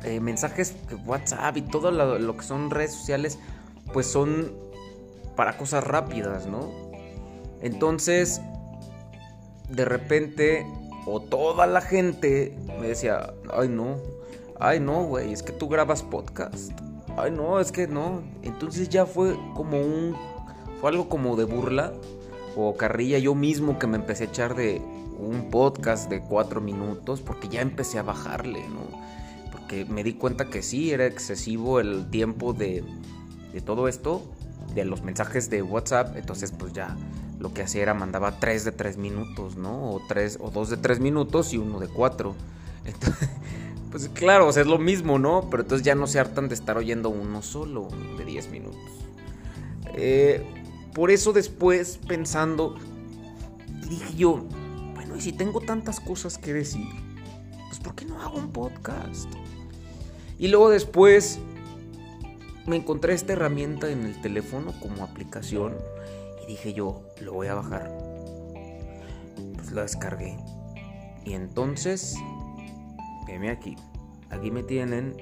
eh, 0.04 0.20
mensajes 0.20 0.76
WhatsApp 1.06 1.58
y 1.58 1.62
todo 1.62 1.92
lo, 1.92 2.38
que 2.38 2.44
son 2.44 2.70
redes 2.70 2.94
sociales, 2.94 3.40
pues 3.94 4.08
son 4.08 4.52
para 5.36 5.58
cosas 5.58 5.84
rápidas, 5.84 6.46
¿no? 6.48 6.70
Entonces, 7.62 8.42
de 9.70 9.86
repente, 9.86 10.66
o 11.06 11.22
toda 11.22 11.68
la 11.68 11.82
gente 11.82 12.58
me 12.80 12.88
decía, 12.88 13.34
ay 13.54 13.70
no, 13.70 13.98
Ay, 14.64 14.80
no, 14.80 15.06
güey, 15.06 15.34
es 15.34 15.42
que 15.42 15.54
tú 15.54 15.68
grabas 15.68 16.04
podcast. 16.04 16.72
Ay, 17.18 17.32
no, 17.32 17.60
es 17.60 17.72
que 17.72 17.88
no. 17.88 18.22
Entonces 18.44 18.90
ya 18.90 19.08
fue 19.08 19.36
como 19.56 19.82
un... 19.82 20.16
Fue 20.80 20.92
algo 20.92 21.10
como 21.10 21.36
de 21.36 21.46
burla 21.46 21.94
o 22.56 22.78
carrilla 22.78 23.18
yo 23.18 23.34
mismo 23.34 23.80
que 23.80 23.88
me 23.88 23.98
empecé 23.98 24.26
a 24.26 24.28
echar 24.28 24.54
de 24.54 24.80
un 25.18 25.50
podcast 25.50 26.12
de 26.12 26.22
cuatro 26.22 26.62
minutos 26.62 27.22
porque 27.22 27.48
ya 27.48 27.62
empecé 27.62 27.98
a 27.98 28.04
bajarle, 28.04 28.62
¿no? 28.70 29.02
Porque 29.72 29.86
me 29.86 30.04
di 30.04 30.16
cuenta 30.16 30.50
que 30.50 30.64
sí, 30.64 30.92
era 30.92 31.06
excesivo 31.06 31.80
el 31.80 32.10
tiempo 32.10 32.52
de, 32.52 32.84
de 33.54 33.62
todo 33.62 33.88
esto, 33.88 34.22
de 34.76 34.84
los 34.84 35.02
mensajes 35.02 35.50
de 35.50 35.62
WhatsApp, 35.62 36.18
entonces 36.18 36.52
pues 36.52 36.74
ya 36.74 36.98
lo 37.40 37.54
que 37.54 37.62
hacía 37.62 37.84
era 37.84 37.94
mandaba 37.94 38.38
tres 38.38 38.66
de 38.66 38.74
tres 38.74 38.98
minutos, 38.98 39.56
¿no? 39.56 39.92
O 39.92 40.02
tres, 40.10 40.38
o 40.42 40.52
dos 40.52 40.70
de 40.70 40.76
tres 40.76 41.00
minutos 41.00 41.54
y 41.54 41.58
uno 41.58 41.80
de 41.80 41.88
cuatro. 41.88 42.36
Entonces, 42.86 43.30
pues 43.92 44.10
claro, 44.10 44.50
es 44.50 44.68
lo 44.68 44.78
mismo, 44.78 45.20
¿no? 45.20 45.48
Pero 45.50 45.64
entonces 45.64 45.86
ya 45.86 45.96
no 45.96 46.06
se 46.06 46.20
hartan 46.20 46.50
de 46.50 46.56
estar 46.56 46.78
oyendo 46.78 47.10
uno 47.10 47.42
solo 47.42 47.88
de 48.18 48.26
diez 48.26 48.50
minutos. 48.50 48.82
Eh, 49.94 50.46
por 50.94 51.12
eso 51.12 51.32
después, 51.32 51.98
pensando, 52.10 52.76
dije 53.90 54.16
yo, 54.18 54.44
bueno, 54.96 55.16
y 55.16 55.22
si 55.22 55.32
tengo 55.32 55.62
tantas 55.62 56.02
cosas 56.02 56.38
que 56.38 56.52
decir, 56.52 56.88
pues 57.70 57.80
¿por 57.80 57.96
qué 57.96 58.04
no 58.04 58.22
hago 58.22 58.38
un 58.38 58.52
podcast? 58.52 59.30
Y 60.42 60.50
luego 60.50 60.70
después 60.70 61.40
me 62.66 62.76
encontré 62.76 63.14
esta 63.14 63.32
herramienta 63.32 63.90
en 63.90 64.06
el 64.06 64.20
teléfono 64.22 64.74
como 64.82 65.06
aplicación 65.06 65.78
y 66.44 66.48
dije 66.48 66.74
yo, 66.74 67.04
lo 67.22 67.32
voy 67.32 67.48
a 67.48 67.54
bajar. 67.54 67.90
Pues 69.56 69.72
la 69.72 69.84
descargué. 69.84 70.38
Y 71.24 71.34
entonces, 71.34 72.18
veme 73.26 73.50
aquí. 73.50 73.78
Aquí 74.30 74.52
me 74.52 74.64
tienen 74.64 75.16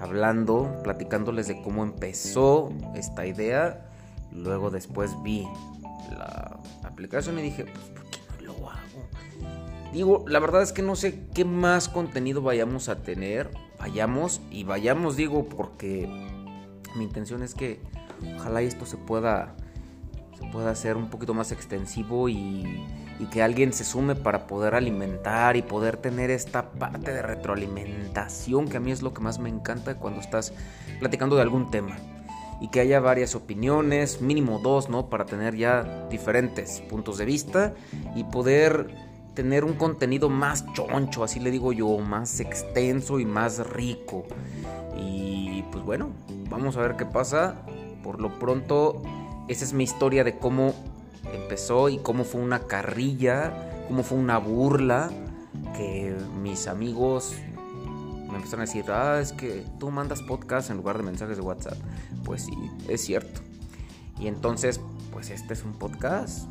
hablando, 0.00 0.80
platicándoles 0.82 1.46
de 1.46 1.62
cómo 1.62 1.84
empezó 1.84 2.72
esta 2.96 3.24
idea 3.24 3.84
Luego 4.32 4.70
después 4.70 5.10
vi 5.22 5.46
la 6.10 6.58
aplicación 6.84 7.38
y 7.38 7.42
dije, 7.42 7.64
pues 7.64 7.84
¿por 7.86 8.04
qué 8.10 8.18
no 8.44 8.52
lo 8.52 8.70
hago? 8.70 9.08
Digo, 9.92 10.24
la 10.28 10.38
verdad 10.38 10.62
es 10.62 10.72
que 10.72 10.82
no 10.82 10.96
sé 10.96 11.26
qué 11.34 11.44
más 11.44 11.88
contenido 11.88 12.42
vayamos 12.42 12.88
a 12.88 13.02
tener. 13.02 13.50
Vayamos 13.78 14.40
y 14.50 14.64
vayamos, 14.64 15.16
digo, 15.16 15.48
porque 15.48 16.08
mi 16.96 17.04
intención 17.04 17.42
es 17.42 17.54
que 17.54 17.80
ojalá 18.36 18.62
esto 18.62 18.86
se 18.86 18.96
pueda, 18.96 19.54
se 20.38 20.46
pueda 20.50 20.70
hacer 20.70 20.96
un 20.96 21.10
poquito 21.10 21.34
más 21.34 21.52
extensivo 21.52 22.28
y, 22.28 22.84
y 23.18 23.26
que 23.26 23.42
alguien 23.42 23.72
se 23.72 23.84
sume 23.84 24.14
para 24.14 24.46
poder 24.46 24.74
alimentar 24.74 25.56
y 25.56 25.62
poder 25.62 25.96
tener 25.96 26.30
esta 26.30 26.70
parte 26.70 27.12
de 27.12 27.22
retroalimentación 27.22 28.68
que 28.68 28.76
a 28.76 28.80
mí 28.80 28.90
es 28.90 29.02
lo 29.02 29.14
que 29.14 29.20
más 29.20 29.38
me 29.38 29.48
encanta 29.48 29.96
cuando 29.96 30.20
estás 30.20 30.52
platicando 30.98 31.36
de 31.36 31.42
algún 31.42 31.70
tema 31.70 31.96
y 32.60 32.68
que 32.68 32.80
haya 32.80 33.00
varias 33.00 33.34
opiniones, 33.34 34.20
mínimo 34.20 34.58
dos, 34.58 34.88
¿no? 34.88 35.08
Para 35.08 35.26
tener 35.26 35.56
ya 35.56 36.08
diferentes 36.10 36.80
puntos 36.80 37.18
de 37.18 37.24
vista 37.24 37.74
y 38.16 38.24
poder 38.24 39.07
tener 39.38 39.64
un 39.64 39.74
contenido 39.74 40.28
más 40.28 40.64
choncho, 40.72 41.22
así 41.22 41.38
le 41.38 41.52
digo 41.52 41.72
yo, 41.72 41.96
más 41.98 42.40
extenso 42.40 43.20
y 43.20 43.24
más 43.24 43.64
rico. 43.70 44.24
Y 45.00 45.62
pues 45.70 45.84
bueno, 45.84 46.10
vamos 46.50 46.76
a 46.76 46.80
ver 46.80 46.96
qué 46.96 47.06
pasa. 47.06 47.54
Por 48.02 48.20
lo 48.20 48.36
pronto, 48.40 49.00
esa 49.46 49.64
es 49.64 49.72
mi 49.74 49.84
historia 49.84 50.24
de 50.24 50.38
cómo 50.38 50.74
empezó 51.32 51.88
y 51.88 51.98
cómo 51.98 52.24
fue 52.24 52.40
una 52.40 52.66
carrilla, 52.66 53.84
cómo 53.86 54.02
fue 54.02 54.18
una 54.18 54.38
burla 54.38 55.08
que 55.76 56.16
mis 56.42 56.66
amigos 56.66 57.36
me 58.28 58.38
empezaron 58.38 58.62
a 58.62 58.64
decir, 58.64 58.90
ah, 58.90 59.20
es 59.20 59.32
que 59.32 59.64
tú 59.78 59.92
mandas 59.92 60.20
podcast 60.20 60.68
en 60.70 60.78
lugar 60.78 60.96
de 60.96 61.04
mensajes 61.04 61.36
de 61.36 61.44
WhatsApp. 61.44 61.78
Pues 62.24 62.42
sí, 62.42 62.56
es 62.88 63.02
cierto. 63.02 63.40
Y 64.18 64.26
entonces, 64.26 64.80
pues 65.12 65.30
este 65.30 65.54
es 65.54 65.62
un 65.62 65.74
podcast. 65.74 66.48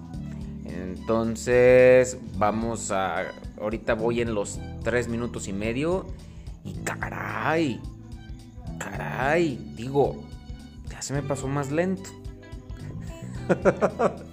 Entonces, 0.68 2.18
vamos 2.38 2.92
a... 2.92 3.26
Ahorita 3.60 3.94
voy 3.96 4.22
en 4.22 4.34
los 4.34 4.60
tres 4.84 5.08
minutos 5.08 5.48
y 5.48 5.54
medio. 5.54 6.06
Y 6.64 6.74
caray, 6.84 7.80
caray, 8.78 9.74
digo, 9.76 10.24
ya 10.90 11.02
se 11.02 11.14
me 11.14 11.24
pasó 11.24 11.48
más 11.48 11.72
lento. 11.72 12.10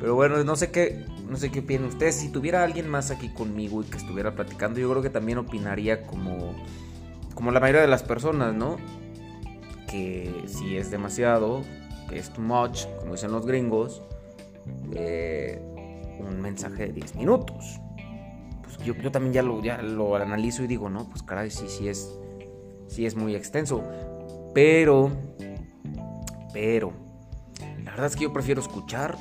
Pero 0.00 0.14
bueno, 0.14 0.42
no 0.42 0.56
sé 0.56 0.70
qué, 0.70 1.04
no 1.28 1.36
sé 1.36 1.50
qué 1.50 1.60
opinan 1.60 1.84
ustedes. 1.88 2.16
Si 2.16 2.30
tuviera 2.30 2.64
alguien 2.64 2.88
más 2.88 3.10
aquí 3.10 3.28
conmigo 3.28 3.82
y 3.82 3.86
que 3.86 3.98
estuviera 3.98 4.34
platicando, 4.34 4.80
yo 4.80 4.90
creo 4.90 5.02
que 5.02 5.10
también 5.10 5.36
opinaría 5.38 6.06
como, 6.06 6.54
como 7.34 7.50
la 7.50 7.60
mayoría 7.60 7.82
de 7.82 7.88
las 7.88 8.02
personas, 8.02 8.54
¿no? 8.54 8.78
Que 9.90 10.44
si 10.46 10.78
es 10.78 10.90
demasiado, 10.90 11.62
que 12.08 12.18
es 12.18 12.30
too 12.32 12.42
much, 12.42 12.86
como 13.00 13.12
dicen 13.12 13.32
los 13.32 13.44
gringos, 13.46 14.02
eh, 14.94 15.60
un 16.18 16.40
mensaje 16.40 16.86
de 16.86 16.92
10 16.92 17.16
minutos. 17.16 17.80
Pues 18.62 18.78
yo, 18.78 18.94
yo 18.94 19.10
también 19.10 19.32
ya 19.32 19.42
lo, 19.42 19.62
ya 19.62 19.82
lo 19.82 20.16
analizo 20.16 20.62
y 20.62 20.66
digo, 20.66 20.88
no, 20.88 21.08
pues 21.08 21.22
caray, 21.22 21.50
sí, 21.50 21.66
sí 21.68 21.88
es, 21.88 22.18
sí 22.88 23.06
es 23.06 23.16
muy 23.16 23.34
extenso. 23.34 23.82
Pero, 24.54 25.10
pero, 26.52 26.92
la 27.82 27.90
verdad 27.90 28.06
es 28.06 28.16
que 28.16 28.24
yo 28.24 28.32
prefiero 28.32 28.60
escuchar 28.60 29.16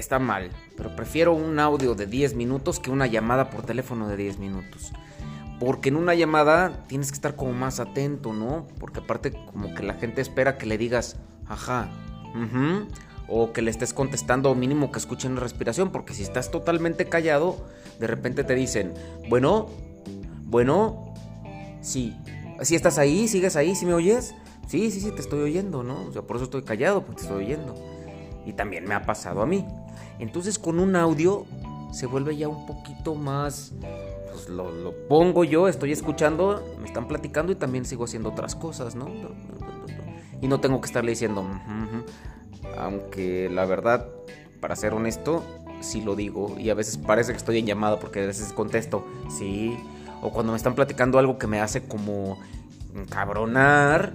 está 0.00 0.18
mal, 0.18 0.50
pero 0.76 0.94
prefiero 0.94 1.34
un 1.34 1.58
audio 1.58 1.94
de 1.94 2.06
10 2.06 2.34
minutos 2.34 2.78
que 2.80 2.90
una 2.90 3.06
llamada 3.06 3.50
por 3.50 3.62
teléfono 3.62 4.08
de 4.08 4.16
10 4.16 4.38
minutos. 4.38 4.92
Porque 5.58 5.88
en 5.88 5.96
una 5.96 6.14
llamada 6.14 6.84
tienes 6.86 7.10
que 7.10 7.16
estar 7.16 7.34
como 7.34 7.52
más 7.52 7.80
atento, 7.80 8.32
¿no? 8.32 8.68
Porque 8.78 9.00
aparte 9.00 9.32
como 9.32 9.74
que 9.74 9.82
la 9.82 9.94
gente 9.94 10.20
espera 10.20 10.56
que 10.56 10.66
le 10.66 10.78
digas, 10.78 11.16
ajá, 11.46 11.90
o 13.28 13.52
que 13.52 13.62
le 13.62 13.70
estés 13.70 13.92
contestando 13.92 14.50
o 14.50 14.54
mínimo 14.54 14.90
que 14.90 14.98
escuchen 14.98 15.34
la 15.34 15.40
respiración, 15.40 15.90
porque 15.90 16.14
si 16.14 16.22
estás 16.22 16.50
totalmente 16.50 17.08
callado, 17.08 17.56
de 18.00 18.06
repente 18.06 18.42
te 18.42 18.54
dicen, 18.54 18.94
bueno, 19.28 19.66
bueno, 20.44 21.14
sí, 21.80 22.16
si 22.62 22.74
estás 22.74 22.98
ahí, 22.98 23.28
sigues 23.28 23.54
ahí, 23.56 23.74
si 23.74 23.84
me 23.84 23.94
oyes, 23.94 24.34
sí, 24.66 24.90
sí, 24.90 25.00
sí, 25.00 25.10
te 25.12 25.20
estoy 25.20 25.40
oyendo, 25.40 25.82
¿no? 25.82 26.06
O 26.06 26.12
sea, 26.12 26.22
por 26.22 26.36
eso 26.36 26.44
estoy 26.44 26.62
callado, 26.62 27.02
porque 27.04 27.20
te 27.20 27.28
estoy 27.28 27.44
oyendo. 27.44 27.74
Y 28.46 28.54
también 28.54 28.84
me 28.86 28.94
ha 28.94 29.02
pasado 29.02 29.42
a 29.42 29.46
mí. 29.46 29.66
Entonces 30.18 30.58
con 30.58 30.80
un 30.80 30.96
audio 30.96 31.44
se 31.92 32.06
vuelve 32.06 32.36
ya 32.36 32.48
un 32.48 32.66
poquito 32.66 33.14
más... 33.14 33.72
Pues 34.32 34.48
lo, 34.48 34.94
pongo 35.08 35.42
yo, 35.42 35.68
estoy 35.68 35.90
escuchando, 35.90 36.64
me 36.78 36.86
están 36.86 37.08
platicando 37.08 37.50
y 37.50 37.56
también 37.56 37.84
sigo 37.84 38.04
haciendo 38.04 38.30
otras 38.30 38.54
cosas, 38.54 38.94
¿no? 38.94 39.06
Y 40.40 40.48
no 40.48 40.60
tengo 40.60 40.80
que 40.80 40.86
estarle 40.86 41.10
diciendo... 41.10 41.46
Aunque 42.76 43.48
la 43.50 43.64
verdad, 43.64 44.06
para 44.60 44.76
ser 44.76 44.92
honesto, 44.92 45.42
sí 45.80 46.00
lo 46.00 46.16
digo. 46.16 46.56
Y 46.58 46.70
a 46.70 46.74
veces 46.74 46.98
parece 46.98 47.32
que 47.32 47.38
estoy 47.38 47.58
en 47.58 47.66
llamada 47.66 47.98
porque 47.98 48.22
a 48.22 48.26
veces 48.26 48.52
contesto, 48.52 49.06
sí. 49.36 49.76
O 50.22 50.32
cuando 50.32 50.52
me 50.52 50.56
están 50.56 50.74
platicando 50.74 51.18
algo 51.18 51.38
que 51.38 51.46
me 51.46 51.60
hace 51.60 51.84
como 51.84 52.38
cabronar. 53.10 54.14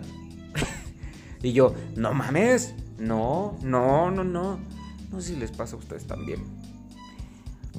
y 1.42 1.54
yo, 1.54 1.74
no 1.96 2.14
mames, 2.14 2.76
no, 2.98 3.58
no, 3.62 4.12
no, 4.12 4.24
no. 4.24 4.60
No 5.12 5.22
sé 5.22 5.34
si 5.34 5.36
les 5.36 5.52
pasa 5.52 5.76
a 5.76 5.80
ustedes 5.80 6.06
también. 6.06 6.44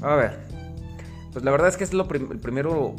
A 0.02 0.14
ver. 0.14 0.38
Pues 1.32 1.44
la 1.44 1.50
verdad 1.50 1.68
es 1.68 1.76
que 1.76 1.84
es 1.84 1.92
lo 1.92 2.08
el 2.10 2.38
primero. 2.40 2.94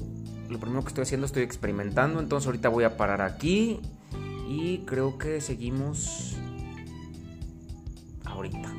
Lo 0.49 0.59
primero 0.59 0.81
que 0.81 0.89
estoy 0.89 1.03
haciendo, 1.03 1.25
estoy 1.25 1.43
experimentando. 1.43 2.19
Entonces 2.19 2.45
ahorita 2.45 2.69
voy 2.69 2.83
a 2.83 2.97
parar 2.97 3.21
aquí. 3.21 3.79
Y 4.47 4.79
creo 4.85 5.17
que 5.17 5.41
seguimos 5.41 6.35
ahorita. 8.25 8.73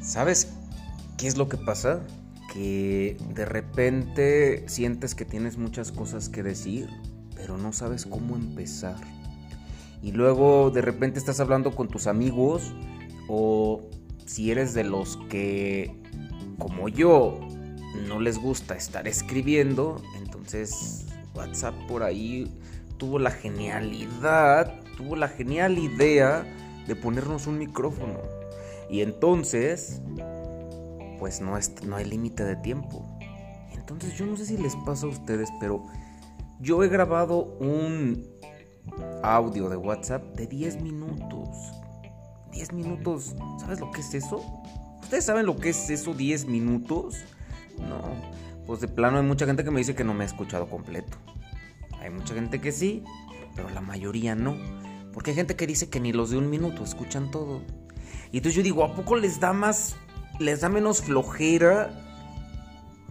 ¿Sabes 0.00 0.52
qué 1.16 1.28
es 1.28 1.36
lo 1.36 1.48
que 1.48 1.56
pasa? 1.56 2.00
Que 2.52 3.16
de 3.34 3.44
repente 3.44 4.68
sientes 4.68 5.14
que 5.14 5.24
tienes 5.24 5.56
muchas 5.56 5.92
cosas 5.92 6.28
que 6.28 6.42
decir, 6.42 6.90
pero 7.36 7.56
no 7.56 7.72
sabes 7.72 8.06
cómo 8.06 8.36
empezar. 8.36 8.96
Y 10.02 10.12
luego 10.12 10.70
de 10.70 10.82
repente 10.82 11.18
estás 11.18 11.40
hablando 11.40 11.72
con 11.72 11.88
tus 11.88 12.06
amigos 12.06 12.74
o 13.28 13.82
si 14.26 14.50
eres 14.50 14.74
de 14.74 14.84
los 14.84 15.16
que, 15.28 15.94
como 16.58 16.88
yo, 16.88 17.40
no 18.06 18.20
les 18.20 18.38
gusta 18.38 18.76
estar 18.76 19.08
escribiendo, 19.08 20.02
entonces 20.16 21.06
WhatsApp 21.34 21.74
por 21.86 22.02
ahí 22.02 22.50
tuvo 22.96 23.18
la 23.18 23.30
genialidad, 23.30 24.80
tuvo 24.96 25.16
la 25.16 25.28
genial 25.28 25.78
idea 25.78 26.46
de 26.86 26.96
ponernos 26.96 27.46
un 27.46 27.58
micrófono. 27.58 28.18
Y 28.88 29.02
entonces, 29.02 30.00
pues 31.18 31.40
no, 31.40 31.56
es, 31.56 31.72
no 31.84 31.96
hay 31.96 32.04
límite 32.04 32.44
de 32.44 32.56
tiempo. 32.56 33.06
Entonces 33.72 34.16
yo 34.16 34.26
no 34.26 34.36
sé 34.36 34.46
si 34.46 34.56
les 34.56 34.76
pasa 34.76 35.06
a 35.06 35.10
ustedes, 35.10 35.48
pero 35.60 35.84
yo 36.60 36.82
he 36.84 36.88
grabado 36.88 37.56
un 37.58 38.26
audio 39.22 39.68
de 39.68 39.76
WhatsApp 39.76 40.22
de 40.34 40.46
10 40.46 40.82
minutos. 40.82 41.48
10 42.52 42.72
minutos. 42.72 43.34
¿Sabes 43.60 43.80
lo 43.80 43.90
que 43.90 44.00
es 44.00 44.14
eso? 44.14 44.44
¿Ustedes 45.02 45.24
saben 45.24 45.46
lo 45.46 45.56
que 45.56 45.70
es 45.70 45.90
eso 45.90 46.14
10 46.14 46.46
minutos? 46.46 47.16
No. 47.78 48.00
Pues 48.66 48.80
de 48.80 48.88
plano 48.88 49.18
hay 49.18 49.24
mucha 49.24 49.46
gente 49.46 49.64
que 49.64 49.70
me 49.70 49.78
dice 49.78 49.94
que 49.94 50.04
no 50.04 50.14
me 50.14 50.24
ha 50.24 50.26
escuchado 50.26 50.68
completo. 50.68 51.16
Hay 52.00 52.10
mucha 52.10 52.34
gente 52.34 52.60
que 52.60 52.72
sí, 52.72 53.04
pero 53.54 53.68
la 53.70 53.80
mayoría 53.80 54.34
no. 54.34 54.56
Porque 55.12 55.30
hay 55.30 55.36
gente 55.36 55.56
que 55.56 55.66
dice 55.66 55.90
que 55.90 56.00
ni 56.00 56.12
los 56.12 56.30
de 56.30 56.38
un 56.38 56.48
minuto 56.50 56.84
escuchan 56.84 57.30
todo. 57.30 57.62
Y 58.32 58.38
entonces 58.38 58.54
yo 58.54 58.62
digo, 58.62 58.84
¿a 58.84 58.94
poco 58.94 59.16
les 59.16 59.40
da 59.40 59.52
más, 59.52 59.96
les 60.38 60.60
da 60.60 60.68
menos 60.68 61.02
flojera 61.02 61.90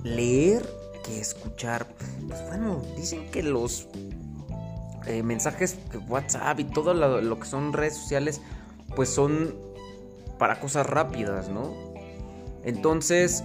leer 0.03 0.67
que 1.03 1.19
escuchar? 1.19 1.87
Pues 2.27 2.47
bueno, 2.47 2.81
dicen 2.95 3.29
que 3.31 3.43
los 3.43 3.87
eh, 5.05 5.23
mensajes 5.23 5.77
WhatsApp 6.07 6.59
y 6.59 6.63
todo 6.65 6.93
lo, 6.93 7.39
que 7.39 7.45
son 7.45 7.73
redes 7.73 7.95
sociales, 7.95 8.41
pues 8.95 9.09
son 9.09 9.55
para 10.37 10.59
cosas 10.59 10.85
rápidas, 10.85 11.49
¿no? 11.49 11.73
Entonces, 12.63 13.43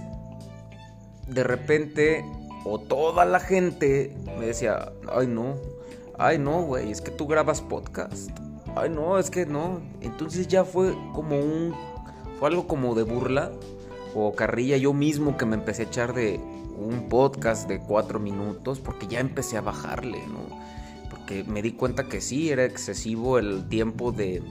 de 1.27 1.43
repente, 1.43 2.25
o 2.65 2.79
toda 2.79 3.25
la 3.25 3.39
gente 3.39 4.15
me 4.37 4.47
decía, 4.47 4.91
ay 5.11 5.27
no, 5.27 5.55
ay 6.17 6.37
no, 6.37 6.61
güey, 6.63 6.91
es 6.91 7.01
que 7.01 7.11
tú 7.11 7.27
grabas 7.27 7.61
podcast. 7.61 8.29
Ay 8.75 8.89
no, 8.89 9.17
es 9.17 9.29
que 9.29 9.45
no. 9.45 9.81
Entonces 10.01 10.47
ya 10.47 10.65
fue 10.65 10.93
como 11.13 11.39
un, 11.39 11.73
fue 12.39 12.49
algo 12.49 12.67
como 12.67 12.95
de 12.95 13.03
burla 13.03 13.51
o 14.13 14.33
carrilla 14.33 14.77
yo 14.77 14.93
mismo 14.93 15.37
que 15.37 15.45
me 15.45 15.55
empecé 15.55 15.83
a 15.83 15.85
echar 15.85 16.13
de 16.13 16.39
un 16.77 17.07
podcast 17.09 17.67
de 17.67 17.79
cuatro 17.79 18.19
minutos 18.19 18.79
porque 18.79 19.07
ya 19.07 19.19
empecé 19.19 19.57
a 19.57 19.61
bajarle, 19.61 20.19
¿no? 20.27 20.65
Que 21.25 21.43
me 21.43 21.61
di 21.61 21.73
cuenta 21.73 22.07
que 22.07 22.21
sí, 22.21 22.49
era 22.49 22.65
excesivo 22.65 23.39
el 23.39 23.67
tiempo 23.67 24.11
de, 24.11 24.41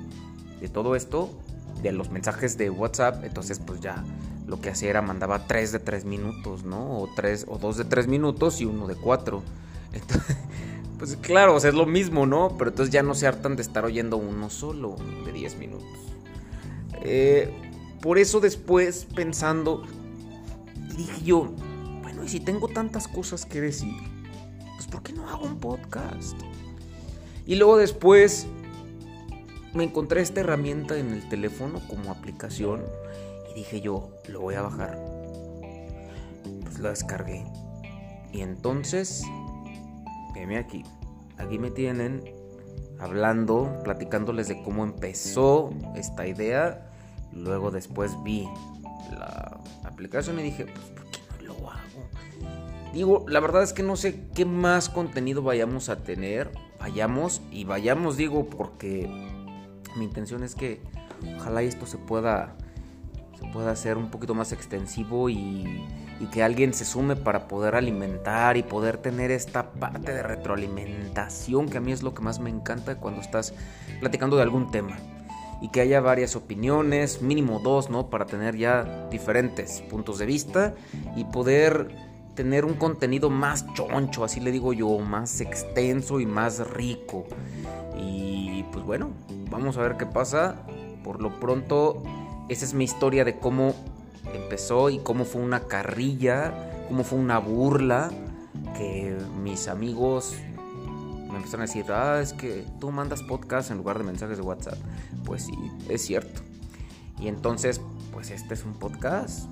de 0.61 0.69
todo 0.69 0.97
esto, 0.97 1.31
de 1.83 1.93
los 1.93 2.11
mensajes 2.11 2.57
de 2.57 2.71
WhatsApp, 2.71 3.25
entonces 3.25 3.59
pues 3.59 3.81
ya 3.81 4.05
lo 4.47 4.61
que 4.61 4.71
hacía 4.71 4.91
era 4.91 5.03
mandaba 5.03 5.47
tres 5.47 5.73
de 5.73 5.79
tres 5.79 6.05
minutos, 6.05 6.65
¿no? 6.65 6.99
O 6.99 7.09
tres, 7.15 7.47
o 7.49 7.59
dos 7.59 7.77
de 7.77 7.85
tres 7.85 8.07
minutos 8.07 8.61
y 8.61 8.65
uno 8.65 8.87
de 8.87 8.95
cuatro. 8.95 9.43
Entonces, 9.93 10.37
pues 10.99 11.17
claro, 11.17 11.57
es 11.57 11.73
lo 11.73 11.87
mismo, 11.87 12.27
¿no? 12.27 12.57
Pero 12.59 12.71
entonces 12.71 12.93
ya 12.93 13.03
no 13.03 13.15
se 13.15 13.27
hartan 13.27 13.57
de 13.57 13.63
estar 13.63 13.85
oyendo 13.85 14.17
uno 14.17 14.51
solo 14.51 14.97
de 15.25 15.33
diez 15.33 15.57
minutos. 15.57 15.87
Eh, 17.03 17.53
por 18.01 18.19
eso 18.19 18.41
después 18.41 19.07
pensando, 19.15 19.83
dije 20.97 21.23
yo, 21.25 21.53
bueno, 22.03 22.25
y 22.25 22.29
si 22.29 22.41
tengo 22.41 22.69
tantas 22.69 23.07
cosas 23.07 23.47
que 23.47 23.61
decir, 23.61 23.95
pues 24.77 24.89
¿por 24.89 25.03
qué 25.03 25.13
no 25.13 25.29
hago 25.29 25.45
un 25.45 25.59
podcast? 25.61 26.37
Y 27.47 27.57
luego 27.57 27.77
después 27.77 28.47
me 29.75 29.85
encontré 29.85 30.21
esta 30.23 30.41
herramienta 30.41 30.97
en 30.97 31.13
el 31.13 31.29
teléfono 31.29 31.81
como 31.89 32.11
aplicación 32.11 32.83
y 33.51 33.55
dije 33.55 33.81
yo, 33.81 34.11
lo 34.29 34.41
voy 34.41 34.55
a 34.55 34.63
bajar. 34.63 34.99
Pues 36.63 36.79
la 36.79 36.91
descargué. 36.91 37.45
Y 38.33 38.41
entonces, 38.41 39.23
venme 40.35 40.59
aquí. 40.59 40.85
Aquí 41.37 41.59
me 41.59 41.71
tienen 41.71 42.25
hablando, 42.99 43.81
platicándoles 43.85 44.49
de 44.49 44.63
cómo 44.63 44.85
empezó 44.85 45.73
esta 45.95 46.27
idea. 46.27 46.91
Luego 47.33 47.71
después 47.71 48.13
vi 48.23 48.49
la 49.11 49.61
aplicación 49.85 50.39
y 50.39 50.45
dije, 50.45 50.67
pues 50.67 50.87
¿por 50.87 51.05
qué 51.11 51.19
no 51.45 51.55
lo 51.55 51.71
hago? 51.71 52.09
Digo, 52.93 53.25
la 53.29 53.41
verdad 53.41 53.63
es 53.63 53.73
que 53.73 53.83
no 53.83 53.97
sé 53.97 54.29
qué 54.35 54.45
más 54.45 54.89
contenido 54.89 55.43
vayamos 55.43 55.89
a 55.89 55.97
tener 55.97 56.51
vayamos 56.85 57.41
y 57.51 57.65
vayamos 57.65 58.19
digo 58.19 58.45
porque 58.45 59.09
mi 59.97 60.05
intención 60.05 60.43
es 60.43 60.55
que 60.55 60.83
ojalá 61.39 61.63
esto 61.63 61.87
se 61.87 61.97
pueda 61.97 62.59
se 63.41 63.47
pueda 63.47 63.71
hacer 63.71 63.97
un 63.97 64.11
poquito 64.11 64.35
más 64.35 64.53
extensivo 64.53 65.31
y, 65.31 65.83
y 66.21 66.27
que 66.31 66.43
alguien 66.43 66.75
se 66.75 66.85
sume 66.85 67.17
para 67.17 67.49
poder 67.49 67.75
alimentar 67.75 68.59
y 68.59 68.63
poder 68.63 68.99
tener 68.99 69.31
esta 69.31 69.73
parte 69.73 70.13
de 70.13 70.23
retroalimentación 70.23 71.71
que 71.71 71.79
a 71.79 71.81
mí 71.81 71.91
es 71.91 72.03
lo 72.03 72.13
que 72.13 72.21
más 72.21 72.39
me 72.39 72.51
encanta 72.51 72.97
cuando 72.97 73.23
estás 73.23 73.55
platicando 74.01 74.37
de 74.37 74.43
algún 74.43 74.71
tema 74.71 74.99
y 75.63 75.69
que 75.69 75.81
haya 75.81 76.03
varias 76.03 76.37
opiniones, 76.37 77.23
mínimo 77.23 77.61
dos, 77.61 77.89
¿no? 77.89 78.11
Para 78.11 78.27
tener 78.27 78.57
ya 78.59 79.09
diferentes 79.11 79.81
puntos 79.89 80.19
de 80.19 80.27
vista 80.27 80.75
y 81.17 81.25
poder 81.25 82.14
tener 82.35 82.65
un 82.65 82.75
contenido 82.75 83.31
más 83.31 83.67
choncho, 83.75 84.25
así 84.25 84.41
le 84.41 84.53
digo 84.53 84.73
yo, 84.73 84.99
más 84.99 85.41
extenso 85.41 86.21
y 86.21 86.27
más 86.27 86.71
rico. 86.71 87.27
Y 87.99 88.65
pues 88.73 88.85
bueno, 88.85 89.11
vamos 89.51 89.77
a 89.77 89.83
ver 89.83 89.97
qué 89.97 90.07
pasa. 90.07 90.57
Por 91.03 91.21
lo 91.21 91.39
pronto, 91.39 92.03
esa 92.49 92.65
es 92.65 92.75
mi 92.75 92.85
historia 92.85 93.25
de 93.25 93.39
cómo 93.39 93.75
empezó 94.35 94.91
y 94.91 94.99
cómo 94.99 95.25
fue 95.25 95.43
una 95.43 95.61
carrilla, 95.61 96.87
cómo 96.89 97.05
fue 97.05 97.19
una 97.19 97.39
burla, 97.39 98.11
que 98.77 99.17
mis 99.43 99.69
amigos 99.69 100.35
me 101.31 101.37
empezaron 101.37 101.63
a 101.63 101.67
decir, 101.67 101.85
ah, 101.91 102.21
es 102.21 102.33
que 102.33 102.65
tú 102.81 102.91
mandas 102.91 103.23
podcast 103.23 103.71
en 103.71 103.79
lugar 103.79 103.99
de 103.99 104.05
mensajes 104.05 104.39
de 104.39 104.43
WhatsApp. 104.43 104.79
Pues 105.25 105.45
sí, 105.45 105.55
es 105.89 106.03
cierto. 106.03 106.43
Y 107.21 107.29
entonces, 107.29 107.81
pues 108.13 108.31
este 108.31 108.55
es 108.55 108.65
un 108.65 108.75
podcast 108.75 109.49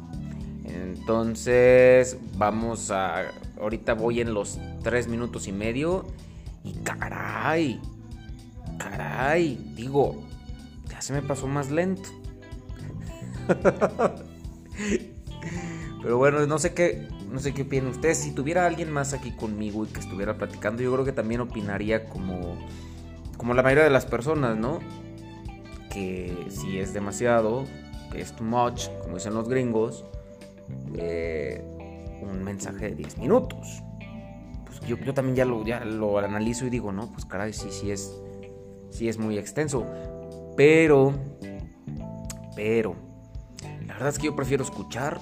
entonces, 0.65 2.17
vamos 2.37 2.91
a. 2.91 3.33
Ahorita 3.61 3.95
voy 3.95 4.21
en 4.21 4.35
los 4.35 4.59
tres 4.83 5.09
minutos 5.09 5.49
y 5.49 5.53
medio. 5.53 6.07
Y 6.65 6.75
caray. 6.75 7.81
Caray. 8.79 9.73
Digo, 9.75 10.23
ya 10.89 11.01
se 11.01 11.13
me 11.13 11.23
pasó 11.23 11.49
más 11.49 11.71
lento. 11.71 12.09
Pero 16.03 16.19
bueno, 16.19 16.47
no 16.47 16.59
sé 16.59 16.75
qué. 16.75 17.09
No 17.31 17.41
sé 17.41 17.55
qué 17.55 17.63
opinan 17.63 17.89
ustedes. 17.89 18.19
Si 18.19 18.33
tuviera 18.33 18.67
alguien 18.67 18.93
más 18.93 19.15
aquí 19.15 19.33
conmigo 19.33 19.85
y 19.85 19.89
que 19.89 20.01
estuviera 20.01 20.37
platicando, 20.37 20.83
yo 20.83 20.93
creo 20.93 21.05
que 21.05 21.13
también 21.13 21.41
opinaría 21.41 22.09
como. 22.09 22.57
Como 23.37 23.55
la 23.55 23.63
mayoría 23.63 23.85
de 23.85 23.91
las 23.91 24.07
personas, 24.07 24.57
¿no? 24.57 24.79
Que 25.91 26.47
si 26.49 26.79
es 26.79 26.95
demasiado, 26.95 27.65
que 28.13 28.21
es 28.21 28.37
too 28.37 28.45
much, 28.45 28.87
como 29.03 29.17
dicen 29.17 29.35
los 29.35 29.49
gringos 29.49 30.05
eh, 30.97 31.65
un 32.23 32.43
mensaje 32.43 32.91
de 32.91 32.95
10 32.95 33.19
minutos. 33.19 33.83
Pues 34.65 34.81
yo, 34.81 35.15
también 35.15 35.37
ya 35.37 35.45
lo, 35.45 35.65
ya 35.65 35.85
lo 35.85 36.19
analizo 36.19 36.67
y 36.67 36.71
digo, 36.71 36.93
no, 36.93 37.11
pues 37.13 37.25
caray, 37.25 37.53
sí, 37.53 37.69
sí 37.71 37.91
es, 37.91 38.13
sí 38.91 39.09
es 39.09 39.19
muy 39.19 39.39
extenso. 39.39 39.87
Pero, 40.57 41.15
pero, 42.55 42.97
la 43.87 43.95
verdad 43.95 44.09
es 44.09 44.19
que 44.19 44.27
yo 44.27 44.37
prefiero 44.37 44.65
escuchar. 44.65 45.21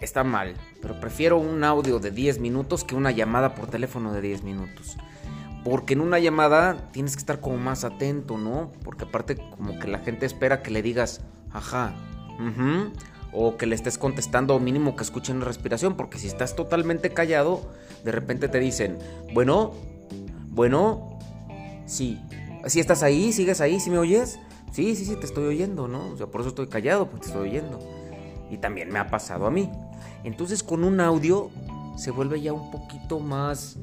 Está 0.00 0.22
mal, 0.22 0.54
pero 0.80 1.00
prefiero 1.00 1.38
un 1.38 1.64
audio 1.64 1.98
de 1.98 2.12
10 2.12 2.38
minutos 2.38 2.84
que 2.84 2.94
una 2.94 3.10
llamada 3.10 3.56
por 3.56 3.66
teléfono 3.66 4.12
de 4.12 4.20
10 4.20 4.44
minutos. 4.44 4.96
Porque 5.64 5.94
en 5.94 6.00
una 6.00 6.20
llamada 6.20 6.90
tienes 6.92 7.16
que 7.16 7.20
estar 7.20 7.40
como 7.40 7.58
más 7.58 7.82
atento, 7.82 8.38
¿no? 8.38 8.70
Porque 8.84 9.04
aparte 9.04 9.36
como 9.36 9.78
que 9.80 9.88
la 9.88 9.98
gente 9.98 10.24
espera 10.24 10.62
que 10.62 10.70
le 10.70 10.82
digas, 10.82 11.20
ajá, 11.50 11.94
o 13.32 13.56
que 13.56 13.66
le 13.66 13.74
estés 13.74 13.98
contestando 13.98 14.54
o 14.54 14.60
mínimo 14.60 14.96
que 14.96 15.02
escuchen 15.02 15.40
la 15.40 15.44
respiración, 15.44 15.96
porque 15.96 16.18
si 16.18 16.26
estás 16.26 16.56
totalmente 16.56 17.10
callado, 17.10 17.62
de 18.04 18.12
repente 18.12 18.48
te 18.48 18.58
dicen, 18.58 18.98
bueno, 19.32 19.72
bueno, 20.48 21.18
sí, 21.86 22.20
si 22.66 22.80
estás 22.80 23.02
ahí, 23.02 23.32
sigues 23.32 23.60
ahí, 23.60 23.80
si 23.80 23.90
me 23.90 23.98
oyes, 23.98 24.38
sí, 24.72 24.94
sí, 24.96 25.04
sí, 25.04 25.16
te 25.16 25.26
estoy 25.26 25.46
oyendo, 25.46 25.88
¿no? 25.88 26.08
O 26.10 26.16
sea, 26.16 26.26
por 26.26 26.40
eso 26.40 26.50
estoy 26.50 26.68
callado, 26.68 27.08
porque 27.08 27.24
te 27.24 27.32
estoy 27.32 27.48
oyendo. 27.48 27.78
Y 28.50 28.58
también 28.58 28.90
me 28.90 28.98
ha 28.98 29.08
pasado 29.08 29.46
a 29.46 29.50
mí. 29.50 29.70
Entonces 30.24 30.62
con 30.62 30.84
un 30.84 31.00
audio 31.00 31.50
se 31.96 32.10
vuelve 32.10 32.40
ya 32.40 32.52
un 32.52 32.70
poquito 32.70 33.20
más... 33.20 33.76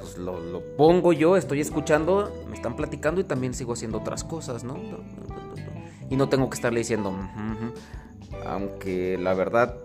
Pues 0.00 0.18
lo, 0.18 0.60
pongo 0.76 1.12
yo, 1.12 1.36
estoy 1.36 1.60
escuchando, 1.60 2.32
me 2.48 2.56
están 2.56 2.74
platicando 2.74 3.20
y 3.20 3.24
también 3.24 3.54
sigo 3.54 3.72
haciendo 3.72 3.98
otras 3.98 4.24
cosas, 4.24 4.64
¿no? 4.64 4.74
Y 6.12 6.16
no 6.16 6.28
tengo 6.28 6.50
que 6.50 6.56
estarle 6.56 6.80
diciendo, 6.80 7.16
aunque 8.44 9.16
la 9.16 9.32
verdad, 9.32 9.76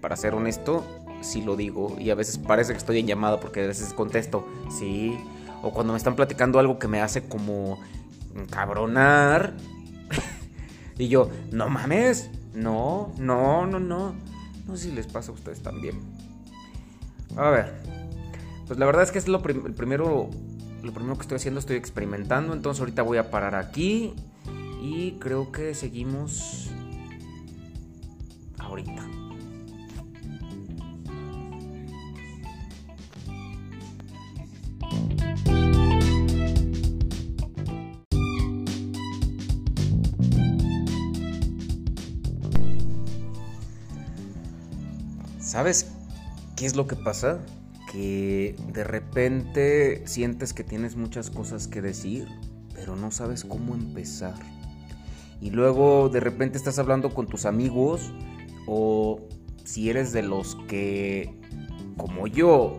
para 0.00 0.16
ser 0.16 0.32
honesto, 0.32 0.82
sí 1.20 1.42
lo 1.42 1.56
digo. 1.56 1.96
Y 2.00 2.08
a 2.08 2.14
veces 2.14 2.38
parece 2.38 2.72
que 2.72 2.78
estoy 2.78 3.00
en 3.00 3.06
llamada 3.06 3.38
porque 3.38 3.62
a 3.62 3.66
veces 3.66 3.92
contesto, 3.92 4.48
sí. 4.70 5.14
O 5.62 5.72
cuando 5.72 5.92
me 5.92 5.98
están 5.98 6.16
platicando 6.16 6.58
algo 6.58 6.78
que 6.78 6.88
me 6.88 7.02
hace 7.02 7.28
como 7.28 7.78
cabronar. 8.48 9.52
y 10.98 11.08
yo, 11.08 11.28
no 11.52 11.68
mames, 11.68 12.30
no, 12.54 13.12
no, 13.18 13.66
no, 13.66 13.78
no. 13.78 14.14
No 14.66 14.76
sé 14.78 14.84
si 14.84 14.92
les 14.92 15.06
pasa 15.06 15.32
a 15.32 15.34
ustedes 15.34 15.60
también. 15.60 16.00
A 17.36 17.50
ver, 17.50 17.74
pues 18.66 18.78
la 18.78 18.86
verdad 18.86 19.02
es 19.02 19.12
que 19.12 19.18
es 19.18 19.28
lo 19.28 19.42
primero, 19.42 20.30
lo 20.82 20.92
primero 20.94 21.16
que 21.16 21.22
estoy 21.22 21.36
haciendo, 21.36 21.60
estoy 21.60 21.76
experimentando. 21.76 22.54
Entonces 22.54 22.80
ahorita 22.80 23.02
voy 23.02 23.18
a 23.18 23.30
parar 23.30 23.54
aquí 23.54 24.14
y 24.86 25.12
creo 25.12 25.50
que 25.50 25.74
seguimos 25.74 26.68
ahorita. 28.58 29.08
¿Sabes 45.40 45.86
qué 46.56 46.66
es 46.66 46.76
lo 46.76 46.86
que 46.86 46.96
pasa? 46.96 47.40
Que 47.90 48.54
de 48.74 48.84
repente 48.84 50.06
sientes 50.06 50.52
que 50.52 50.62
tienes 50.62 50.96
muchas 50.96 51.30
cosas 51.30 51.68
que 51.68 51.80
decir, 51.80 52.28
pero 52.74 52.96
no 52.96 53.10
sabes 53.10 53.44
cómo 53.44 53.74
empezar. 53.74 54.34
Y 55.44 55.50
luego 55.50 56.08
de 56.08 56.20
repente 56.20 56.56
estás 56.56 56.78
hablando 56.78 57.10
con 57.10 57.26
tus 57.26 57.44
amigos 57.44 58.14
o 58.66 59.20
si 59.62 59.90
eres 59.90 60.10
de 60.14 60.22
los 60.22 60.56
que, 60.68 61.38
como 61.98 62.26
yo, 62.26 62.78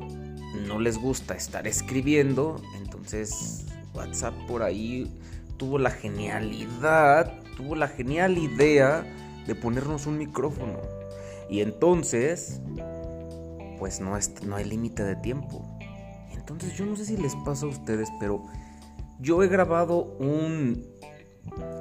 no 0.67 0.79
les 0.79 0.97
gusta 0.97 1.35
estar 1.35 1.67
escribiendo, 1.67 2.59
entonces 2.81 3.67
WhatsApp 3.93 4.33
por 4.47 4.63
ahí 4.63 5.15
tuvo 5.57 5.77
la 5.77 5.91
genialidad, 5.91 7.39
tuvo 7.55 7.75
la 7.75 7.87
genial 7.87 8.39
idea 8.39 9.05
de 9.45 9.53
ponernos 9.53 10.07
un 10.07 10.17
micrófono. 10.17 10.79
Y 11.47 11.61
entonces, 11.61 12.61
pues 13.77 13.99
no, 14.01 14.17
es, 14.17 14.41
no 14.43 14.55
hay 14.55 14.65
límite 14.65 15.03
de 15.03 15.15
tiempo. 15.17 15.63
Entonces 16.31 16.75
yo 16.75 16.87
no 16.87 16.95
sé 16.95 17.05
si 17.05 17.15
les 17.15 17.35
pasa 17.45 17.67
a 17.67 17.69
ustedes, 17.69 18.09
pero 18.19 18.43
yo 19.19 19.43
he 19.43 19.47
grabado 19.47 20.15
un 20.17 20.94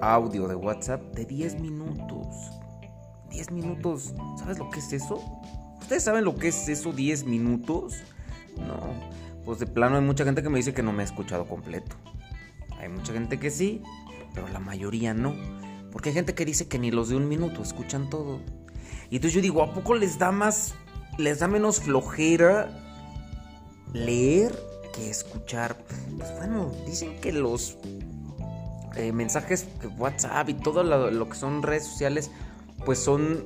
audio 0.01 0.49
de 0.49 0.55
WhatsApp 0.55 1.03
de 1.15 1.25
10 1.25 1.61
minutos. 1.61 2.27
10 3.31 3.51
minutos, 3.51 4.15
¿sabes 4.39 4.59
lo 4.59 4.71
que 4.71 4.79
es 4.79 4.93
eso? 4.93 5.23
¿Ustedes 5.81 6.05
saben 6.05 6.25
lo 6.25 6.37
que 6.37 6.49
es 6.49 6.69
eso 6.69 6.93
10 6.93 7.25
minutos? 7.25 7.97
No, 8.57 8.79
pues 9.45 9.59
de 9.59 9.67
plano 9.67 9.97
hay 9.97 10.03
mucha 10.03 10.25
gente 10.25 10.43
que 10.43 10.49
me 10.49 10.59
dice 10.59 10.73
que 10.73 10.83
no 10.83 10.93
me 10.93 11.03
ha 11.03 11.07
escuchado 11.07 11.47
completo. 11.47 11.97
Hay 12.79 12.89
mucha 12.89 13.13
gente 13.13 13.39
que 13.39 13.51
sí, 13.51 13.83
pero 14.35 14.49
la 14.49 14.61
mayoría 14.61 15.15
no. 15.15 15.35
Porque 15.91 16.11
hay 16.11 16.15
gente 16.15 16.35
que 16.35 16.45
dice 16.45 16.69
que 16.69 16.79
ni 16.79 16.91
los 16.91 17.09
de 17.09 17.17
un 17.17 17.29
minuto 17.29 17.63
escuchan 17.63 18.11
todo. 18.11 18.41
Y 19.11 19.17
entonces 19.17 19.35
yo 19.35 19.41
digo, 19.41 19.63
¿a 19.63 19.73
poco 19.73 19.95
les 19.95 20.19
da 20.19 20.33
más, 20.33 20.75
les 21.19 21.39
da 21.39 21.49
menos 21.49 21.81
flojera 21.81 22.69
leer 23.93 24.59
que 24.93 25.11
escuchar? 25.11 25.77
Pues 26.19 26.37
bueno, 26.37 26.73
dicen 26.87 27.21
que 27.21 27.33
los 27.33 27.79
eh, 28.97 29.13
mensajes 29.13 29.67
WhatsApp 29.99 30.49
y 30.49 30.55
todo 30.55 30.83
lo, 30.83 31.11
lo 31.11 31.29
que 31.29 31.37
son 31.37 31.63
redes 31.63 31.85
sociales, 31.85 32.31
pues 32.85 32.99
son 32.99 33.45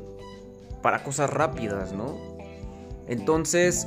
para 0.83 1.03
cosas 1.03 1.31
rápidas, 1.31 1.93
¿no? 1.93 2.17
Entonces, 3.07 3.87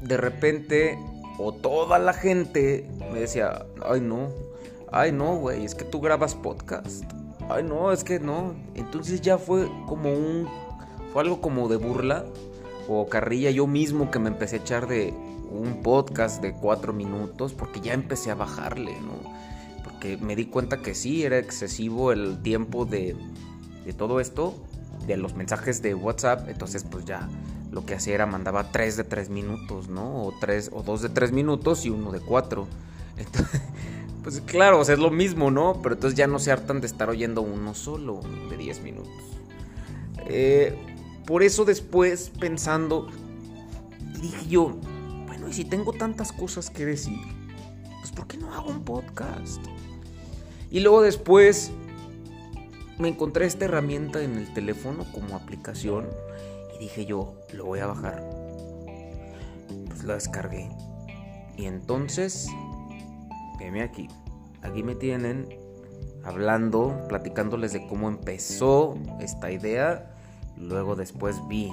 de 0.00 0.16
repente, 0.16 0.98
o 1.38 1.52
toda 1.52 1.98
la 1.98 2.12
gente 2.12 2.88
me 3.12 3.20
decía, 3.20 3.64
ay 3.88 4.00
no, 4.00 4.28
ay 4.92 5.12
no, 5.12 5.36
güey, 5.36 5.64
es 5.64 5.74
que 5.74 5.84
tú 5.84 6.00
grabas 6.00 6.34
podcast. 6.34 7.04
Ay 7.48 7.62
no, 7.62 7.92
es 7.92 8.04
que 8.04 8.20
no. 8.20 8.54
Entonces 8.74 9.20
ya 9.20 9.38
fue 9.38 9.68
como 9.86 10.12
un, 10.12 10.48
fue 11.12 11.22
algo 11.22 11.40
como 11.40 11.68
de 11.68 11.76
burla 11.76 12.24
o 12.88 13.08
carrilla 13.08 13.50
yo 13.50 13.66
mismo 13.66 14.10
que 14.10 14.18
me 14.18 14.28
empecé 14.28 14.56
a 14.56 14.58
echar 14.60 14.86
de 14.86 15.14
un 15.50 15.82
podcast 15.82 16.42
de 16.42 16.52
cuatro 16.52 16.92
minutos 16.92 17.52
porque 17.52 17.80
ya 17.80 17.92
empecé 17.92 18.30
a 18.30 18.34
bajarle, 18.34 18.92
¿no? 19.00 19.43
Me 20.20 20.36
di 20.36 20.46
cuenta 20.46 20.82
que 20.82 20.94
sí, 20.94 21.24
era 21.24 21.38
excesivo 21.38 22.12
el 22.12 22.42
tiempo 22.42 22.84
de, 22.84 23.16
de 23.84 23.92
todo 23.92 24.20
esto, 24.20 24.54
de 25.06 25.16
los 25.16 25.34
mensajes 25.34 25.82
de 25.82 25.94
WhatsApp, 25.94 26.48
entonces 26.48 26.84
pues 26.84 27.04
ya 27.04 27.28
lo 27.70 27.84
que 27.84 27.94
hacía 27.94 28.14
era 28.14 28.26
mandaba 28.26 28.70
tres 28.70 28.96
de 28.96 29.04
tres 29.04 29.30
minutos, 29.30 29.88
¿no? 29.88 30.24
O 30.24 30.34
tres, 30.38 30.70
o 30.72 30.82
dos 30.82 31.02
de 31.02 31.08
tres 31.08 31.32
minutos 31.32 31.84
y 31.86 31.90
uno 31.90 32.12
de 32.12 32.20
cuatro. 32.20 32.68
Entonces, 33.16 33.60
pues 34.24 34.40
claro, 34.40 34.80
es 34.80 34.98
lo 34.98 35.10
mismo, 35.10 35.50
¿no? 35.50 35.80
Pero 35.82 35.96
entonces 35.96 36.16
ya 36.16 36.26
no 36.26 36.38
se 36.38 36.50
hartan 36.50 36.80
de 36.80 36.86
estar 36.86 37.10
oyendo 37.10 37.42
uno 37.42 37.74
solo 37.74 38.20
de 38.48 38.56
10 38.56 38.80
minutos. 38.80 39.12
Eh, 40.26 40.74
por 41.26 41.42
eso 41.42 41.66
después, 41.66 42.32
pensando, 42.40 43.06
dije 44.22 44.48
yo, 44.48 44.78
bueno, 45.26 45.48
y 45.48 45.52
si 45.52 45.66
tengo 45.66 45.92
tantas 45.92 46.32
cosas 46.32 46.70
que 46.70 46.86
decir, 46.86 47.18
pues 48.00 48.12
¿por 48.12 48.26
qué 48.26 48.38
no 48.38 48.52
hago 48.54 48.70
un 48.70 48.82
podcast? 48.82 49.60
Y 50.74 50.80
luego 50.80 51.02
después 51.02 51.70
me 52.98 53.08
encontré 53.08 53.46
esta 53.46 53.64
herramienta 53.64 54.22
en 54.22 54.36
el 54.36 54.52
teléfono 54.52 55.06
como 55.12 55.36
aplicación 55.36 56.08
y 56.74 56.80
dije 56.80 57.06
yo, 57.06 57.34
lo 57.52 57.64
voy 57.64 57.78
a 57.78 57.86
bajar. 57.86 58.22
Pues 59.86 60.02
la 60.02 60.14
descargué. 60.14 60.68
Y 61.56 61.66
entonces 61.66 62.48
aquí. 63.82 64.08
Aquí 64.62 64.82
me 64.82 64.94
tienen 64.94 65.48
hablando, 66.24 67.06
platicándoles 67.08 67.72
de 67.72 67.86
cómo 67.86 68.08
empezó 68.08 68.96
esta 69.20 69.50
idea. 69.50 70.14
Luego 70.56 70.96
después 70.96 71.36
vi 71.48 71.72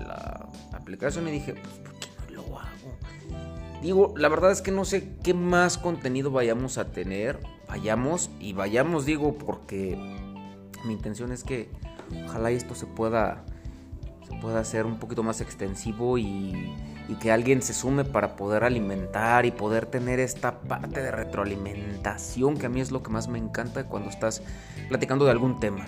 la 0.00 0.48
aplicación 0.72 1.28
y 1.28 1.32
dije, 1.32 1.54
pues 1.54 1.74
¿por 1.74 1.94
qué 1.94 2.08
no 2.26 2.42
lo 2.42 2.58
hago? 2.58 3.80
Digo, 3.82 4.14
la 4.16 4.28
verdad 4.28 4.50
es 4.50 4.60
que 4.60 4.72
no 4.72 4.84
sé 4.84 5.16
qué 5.22 5.34
más 5.34 5.78
contenido 5.78 6.30
vayamos 6.30 6.78
a 6.78 6.92
tener. 6.92 7.38
Vayamos 7.68 8.30
y 8.40 8.52
vayamos, 8.52 9.04
digo, 9.04 9.36
porque 9.36 9.96
mi 10.84 10.92
intención 10.92 11.32
es 11.32 11.44
que 11.44 11.68
ojalá 12.24 12.50
esto 12.50 12.74
se 12.74 12.86
pueda, 12.86 13.44
se 14.26 14.34
pueda 14.40 14.60
hacer 14.60 14.86
un 14.86 14.98
poquito 14.98 15.22
más 15.22 15.40
extensivo 15.40 16.18
y 16.18 16.72
y 17.08 17.14
que 17.14 17.32
alguien 17.32 17.62
se 17.62 17.72
sume 17.72 18.04
para 18.04 18.36
poder 18.36 18.64
alimentar 18.64 19.46
y 19.46 19.50
poder 19.50 19.86
tener 19.86 20.20
esta 20.20 20.60
parte 20.60 21.02
de 21.02 21.10
retroalimentación 21.10 22.58
que 22.58 22.66
a 22.66 22.68
mí 22.68 22.80
es 22.80 22.90
lo 22.90 23.02
que 23.02 23.10
más 23.10 23.28
me 23.28 23.38
encanta 23.38 23.84
cuando 23.84 24.10
estás 24.10 24.42
platicando 24.88 25.24
de 25.24 25.30
algún 25.30 25.58
tema 25.58 25.86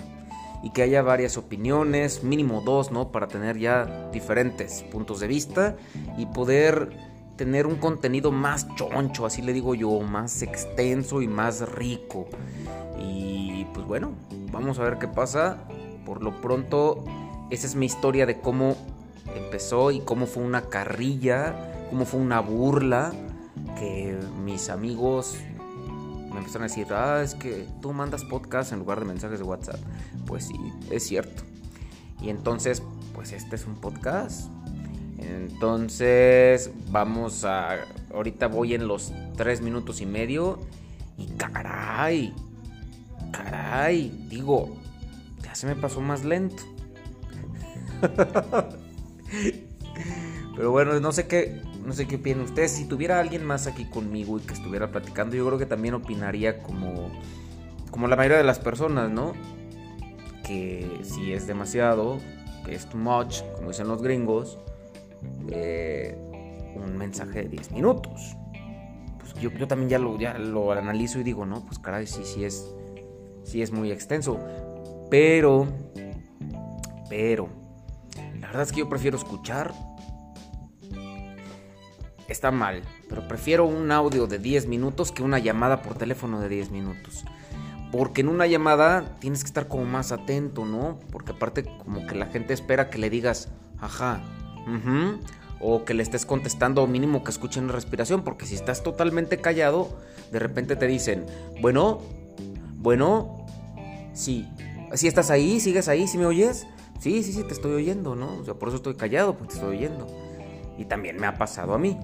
y 0.63 0.71
que 0.71 0.81
haya 0.81 1.01
varias 1.01 1.37
opiniones, 1.37 2.23
mínimo 2.23 2.61
dos, 2.61 2.91
¿no? 2.91 3.11
Para 3.11 3.27
tener 3.27 3.57
ya 3.57 4.09
diferentes 4.11 4.83
puntos 4.91 5.19
de 5.19 5.27
vista 5.27 5.75
y 6.17 6.27
poder 6.27 6.95
tener 7.41 7.65
un 7.65 7.77
contenido 7.77 8.31
más 8.31 8.67
choncho, 8.75 9.25
así 9.25 9.41
le 9.41 9.51
digo 9.51 9.73
yo, 9.73 9.99
más 10.01 10.43
extenso 10.43 11.23
y 11.23 11.27
más 11.27 11.67
rico. 11.71 12.27
Y 12.99 13.65
pues 13.73 13.87
bueno, 13.87 14.11
vamos 14.51 14.77
a 14.77 14.83
ver 14.83 14.99
qué 14.99 15.07
pasa. 15.07 15.57
Por 16.05 16.21
lo 16.21 16.39
pronto, 16.39 17.03
esa 17.49 17.65
es 17.65 17.73
mi 17.73 17.87
historia 17.87 18.27
de 18.27 18.39
cómo 18.39 18.77
empezó 19.35 19.89
y 19.89 20.01
cómo 20.01 20.27
fue 20.27 20.43
una 20.43 20.69
carrilla, 20.69 21.87
cómo 21.89 22.05
fue 22.05 22.19
una 22.19 22.41
burla, 22.41 23.11
que 23.75 24.15
mis 24.43 24.69
amigos 24.69 25.35
me 26.31 26.37
empezaron 26.37 26.65
a 26.65 26.67
decir, 26.67 26.93
ah, 26.93 27.23
es 27.23 27.33
que 27.33 27.67
tú 27.81 27.91
mandas 27.91 28.23
podcast 28.23 28.71
en 28.71 28.77
lugar 28.77 28.99
de 28.99 29.05
mensajes 29.05 29.39
de 29.39 29.45
WhatsApp. 29.45 29.79
Pues 30.27 30.45
sí, 30.45 30.53
es 30.91 31.01
cierto. 31.07 31.41
Y 32.21 32.29
entonces, 32.29 32.83
pues 33.15 33.31
este 33.31 33.55
es 33.55 33.65
un 33.65 33.77
podcast. 33.77 34.47
Entonces, 35.21 36.71
vamos 36.89 37.45
a... 37.45 37.85
Ahorita 38.13 38.47
voy 38.47 38.73
en 38.73 38.87
los 38.87 39.13
tres 39.37 39.61
minutos 39.61 40.01
y 40.01 40.05
medio. 40.05 40.59
Y 41.17 41.27
caray, 41.37 42.33
caray, 43.31 44.09
digo, 44.27 44.75
ya 45.43 45.53
se 45.55 45.67
me 45.67 45.75
pasó 45.75 46.01
más 46.01 46.25
lento. 46.25 46.63
Pero 50.55 50.71
bueno, 50.71 50.99
no 50.99 51.11
sé 51.11 51.27
qué, 51.27 51.61
no 51.85 51.93
sé 51.93 52.07
qué 52.07 52.15
opinan 52.15 52.41
ustedes. 52.41 52.71
Si 52.71 52.85
tuviera 52.85 53.19
alguien 53.19 53.45
más 53.45 53.67
aquí 53.67 53.85
conmigo 53.85 54.39
y 54.39 54.41
que 54.41 54.53
estuviera 54.53 54.91
platicando, 54.91 55.35
yo 55.35 55.45
creo 55.45 55.59
que 55.59 55.65
también 55.65 55.93
opinaría 55.93 56.61
como, 56.63 57.11
como 57.91 58.07
la 58.07 58.15
mayoría 58.15 58.37
de 58.37 58.43
las 58.43 58.59
personas, 58.59 59.11
¿no? 59.11 59.33
Que 60.43 60.99
si 61.03 61.33
es 61.33 61.47
demasiado, 61.47 62.17
que 62.65 62.75
es 62.75 62.87
too 62.87 62.97
much, 62.97 63.41
como 63.55 63.69
dicen 63.69 63.87
los 63.87 64.01
gringos, 64.01 64.57
eh, 65.49 66.17
un 66.75 66.97
mensaje 66.97 67.43
de 67.43 67.49
10 67.49 67.71
minutos. 67.71 68.35
Pues 69.19 69.33
yo, 69.35 69.67
también 69.67 69.89
ya 69.89 69.99
lo, 69.99 70.17
ya 70.17 70.37
lo 70.37 70.71
analizo 70.71 71.19
y 71.19 71.23
digo, 71.23 71.45
no, 71.45 71.65
pues 71.65 71.79
caray, 71.79 72.07
sí, 72.07 72.21
sí 72.23 72.43
es, 72.43 72.73
sí 73.43 73.61
es 73.61 73.71
muy 73.71 73.91
extenso. 73.91 74.39
Pero, 75.09 75.67
pero, 77.09 77.49
la 78.39 78.47
verdad 78.47 78.63
es 78.63 78.71
que 78.71 78.79
yo 78.79 78.89
prefiero 78.89 79.17
escuchar. 79.17 79.73
Está 82.27 82.49
mal, 82.49 82.81
pero 83.09 83.27
prefiero 83.27 83.65
un 83.65 83.91
audio 83.91 84.25
de 84.25 84.39
10 84.39 84.67
minutos 84.67 85.11
que 85.11 85.21
una 85.21 85.37
llamada 85.37 85.81
por 85.81 85.95
teléfono 85.95 86.39
de 86.39 86.47
10 86.47 86.71
minutos. 86.71 87.25
Porque 87.91 88.21
en 88.21 88.29
una 88.29 88.47
llamada 88.47 89.17
tienes 89.19 89.43
que 89.43 89.47
estar 89.47 89.67
como 89.67 89.83
más 89.83 90.13
atento, 90.13 90.63
¿no? 90.63 90.97
Porque 91.11 91.33
aparte 91.33 91.65
como 91.65 92.07
que 92.07 92.15
la 92.15 92.27
gente 92.27 92.53
espera 92.53 92.89
que 92.89 92.99
le 92.99 93.09
digas, 93.09 93.49
ajá, 93.81 94.21
o 95.59 95.85
que 95.85 95.93
le 95.93 96.03
estés 96.03 96.25
contestando 96.25 96.83
o 96.83 96.87
mínimo 96.87 97.23
que 97.23 97.31
escuchen 97.31 97.67
la 97.67 97.73
respiración, 97.73 98.23
porque 98.23 98.45
si 98.45 98.55
estás 98.55 98.83
totalmente 98.83 99.37
callado, 99.37 99.89
de 100.31 100.39
repente 100.39 100.75
te 100.75 100.87
dicen, 100.87 101.25
bueno, 101.61 101.99
bueno, 102.77 103.45
sí, 104.13 104.47
si 104.93 105.07
estás 105.07 105.29
ahí, 105.29 105.59
sigues 105.59 105.87
ahí, 105.87 106.07
si 106.07 106.17
me 106.17 106.25
oyes, 106.25 106.65
Sí, 107.01 107.23
sí, 107.23 107.33
sí, 107.33 107.43
te 107.43 107.53
estoy 107.53 107.73
oyendo, 107.73 108.15
¿no? 108.15 108.37
O 108.37 108.45
sea, 108.45 108.53
por 108.53 108.67
eso 108.67 108.77
estoy 108.77 108.93
callado, 108.93 109.33
porque 109.33 109.53
te 109.53 109.55
estoy 109.55 109.75
oyendo. 109.75 110.05
Y 110.77 110.85
también 110.85 111.19
me 111.19 111.25
ha 111.25 111.35
pasado 111.35 111.73
a 111.73 111.79
mí. 111.79 111.97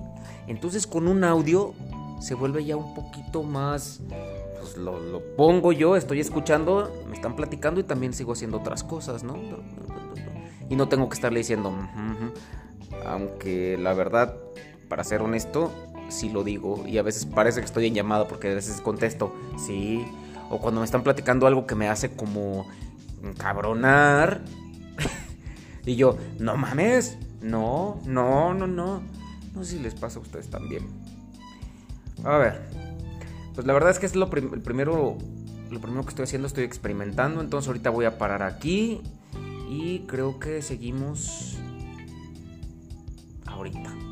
Entonces 0.48 0.88
con 0.88 1.08
un 1.08 1.24
audio 1.24 1.76
se 2.20 2.34
vuelve 2.34 2.66
ya 2.66 2.76
un 2.76 2.96
poquito 2.96 3.44
más... 3.44 4.02
Pues 4.60 4.76
lo, 4.76 5.00
lo 5.00 5.22
pongo 5.36 5.72
yo, 5.72 5.96
estoy 5.96 6.20
escuchando, 6.20 6.92
me 7.08 7.14
están 7.14 7.36
platicando 7.36 7.80
y 7.80 7.84
también 7.84 8.12
sigo 8.12 8.34
haciendo 8.34 8.58
otras 8.58 8.84
cosas, 8.84 9.24
¿no? 9.24 9.36
Y 10.70 10.76
no 10.76 10.88
tengo 10.88 11.10
que 11.10 11.16
estarle 11.16 11.40
diciendo, 11.40 11.74
aunque 13.06 13.78
la 13.78 13.94
verdad, 13.94 14.36
para 14.90 15.04
ser 15.04 15.22
honesto, 15.22 15.72
sí 16.10 16.30
lo 16.30 16.44
digo 16.44 16.86
y 16.88 16.98
a 16.98 17.04
veces 17.04 17.26
parece 17.26 17.60
que 17.60 17.66
estoy 17.66 17.88
en 17.88 17.94
llamada 17.94 18.28
porque 18.28 18.52
a 18.52 18.56
veces 18.56 18.82
contesto, 18.82 19.34
sí, 19.58 20.06
o 20.50 20.60
cuando 20.60 20.82
me 20.82 20.86
están 20.86 21.04
platicando 21.04 21.48
algo 21.48 21.68
que 21.68 21.76
me 21.76 21.90
hace 21.90 22.12
como 22.12 22.68
cabronar 23.38 24.42
y 25.86 25.96
yo, 25.96 26.18
no 26.40 26.56
mames, 26.58 27.18
no, 27.42 28.02
no, 28.06 28.54
no, 28.54 28.68
no, 28.68 29.02
no 29.54 29.64
sé 29.64 29.78
si 29.78 29.80
les 29.80 29.96
pasa 29.96 30.20
a 30.20 30.22
ustedes 30.22 30.50
también. 30.50 30.88
A 32.24 32.38
ver, 32.38 32.62
pues 33.54 33.68
la 33.68 33.74
verdad 33.74 33.92
es 33.92 34.00
que 34.00 34.06
es 34.06 34.16
lo 34.16 34.30
el 34.34 34.62
primero, 34.62 35.18
lo 35.70 35.80
primero 35.80 36.04
que 36.04 36.10
estoy 36.10 36.24
haciendo, 36.24 36.48
estoy 36.48 36.64
experimentando, 36.64 37.42
entonces 37.42 37.68
ahorita 37.68 37.90
voy 37.90 38.06
a 38.06 38.18
parar 38.18 38.44
aquí 38.44 39.02
y 39.68 40.00
creo 40.08 40.40
que 40.40 40.62
seguimos 40.62 41.58
ahorita. 43.46 44.07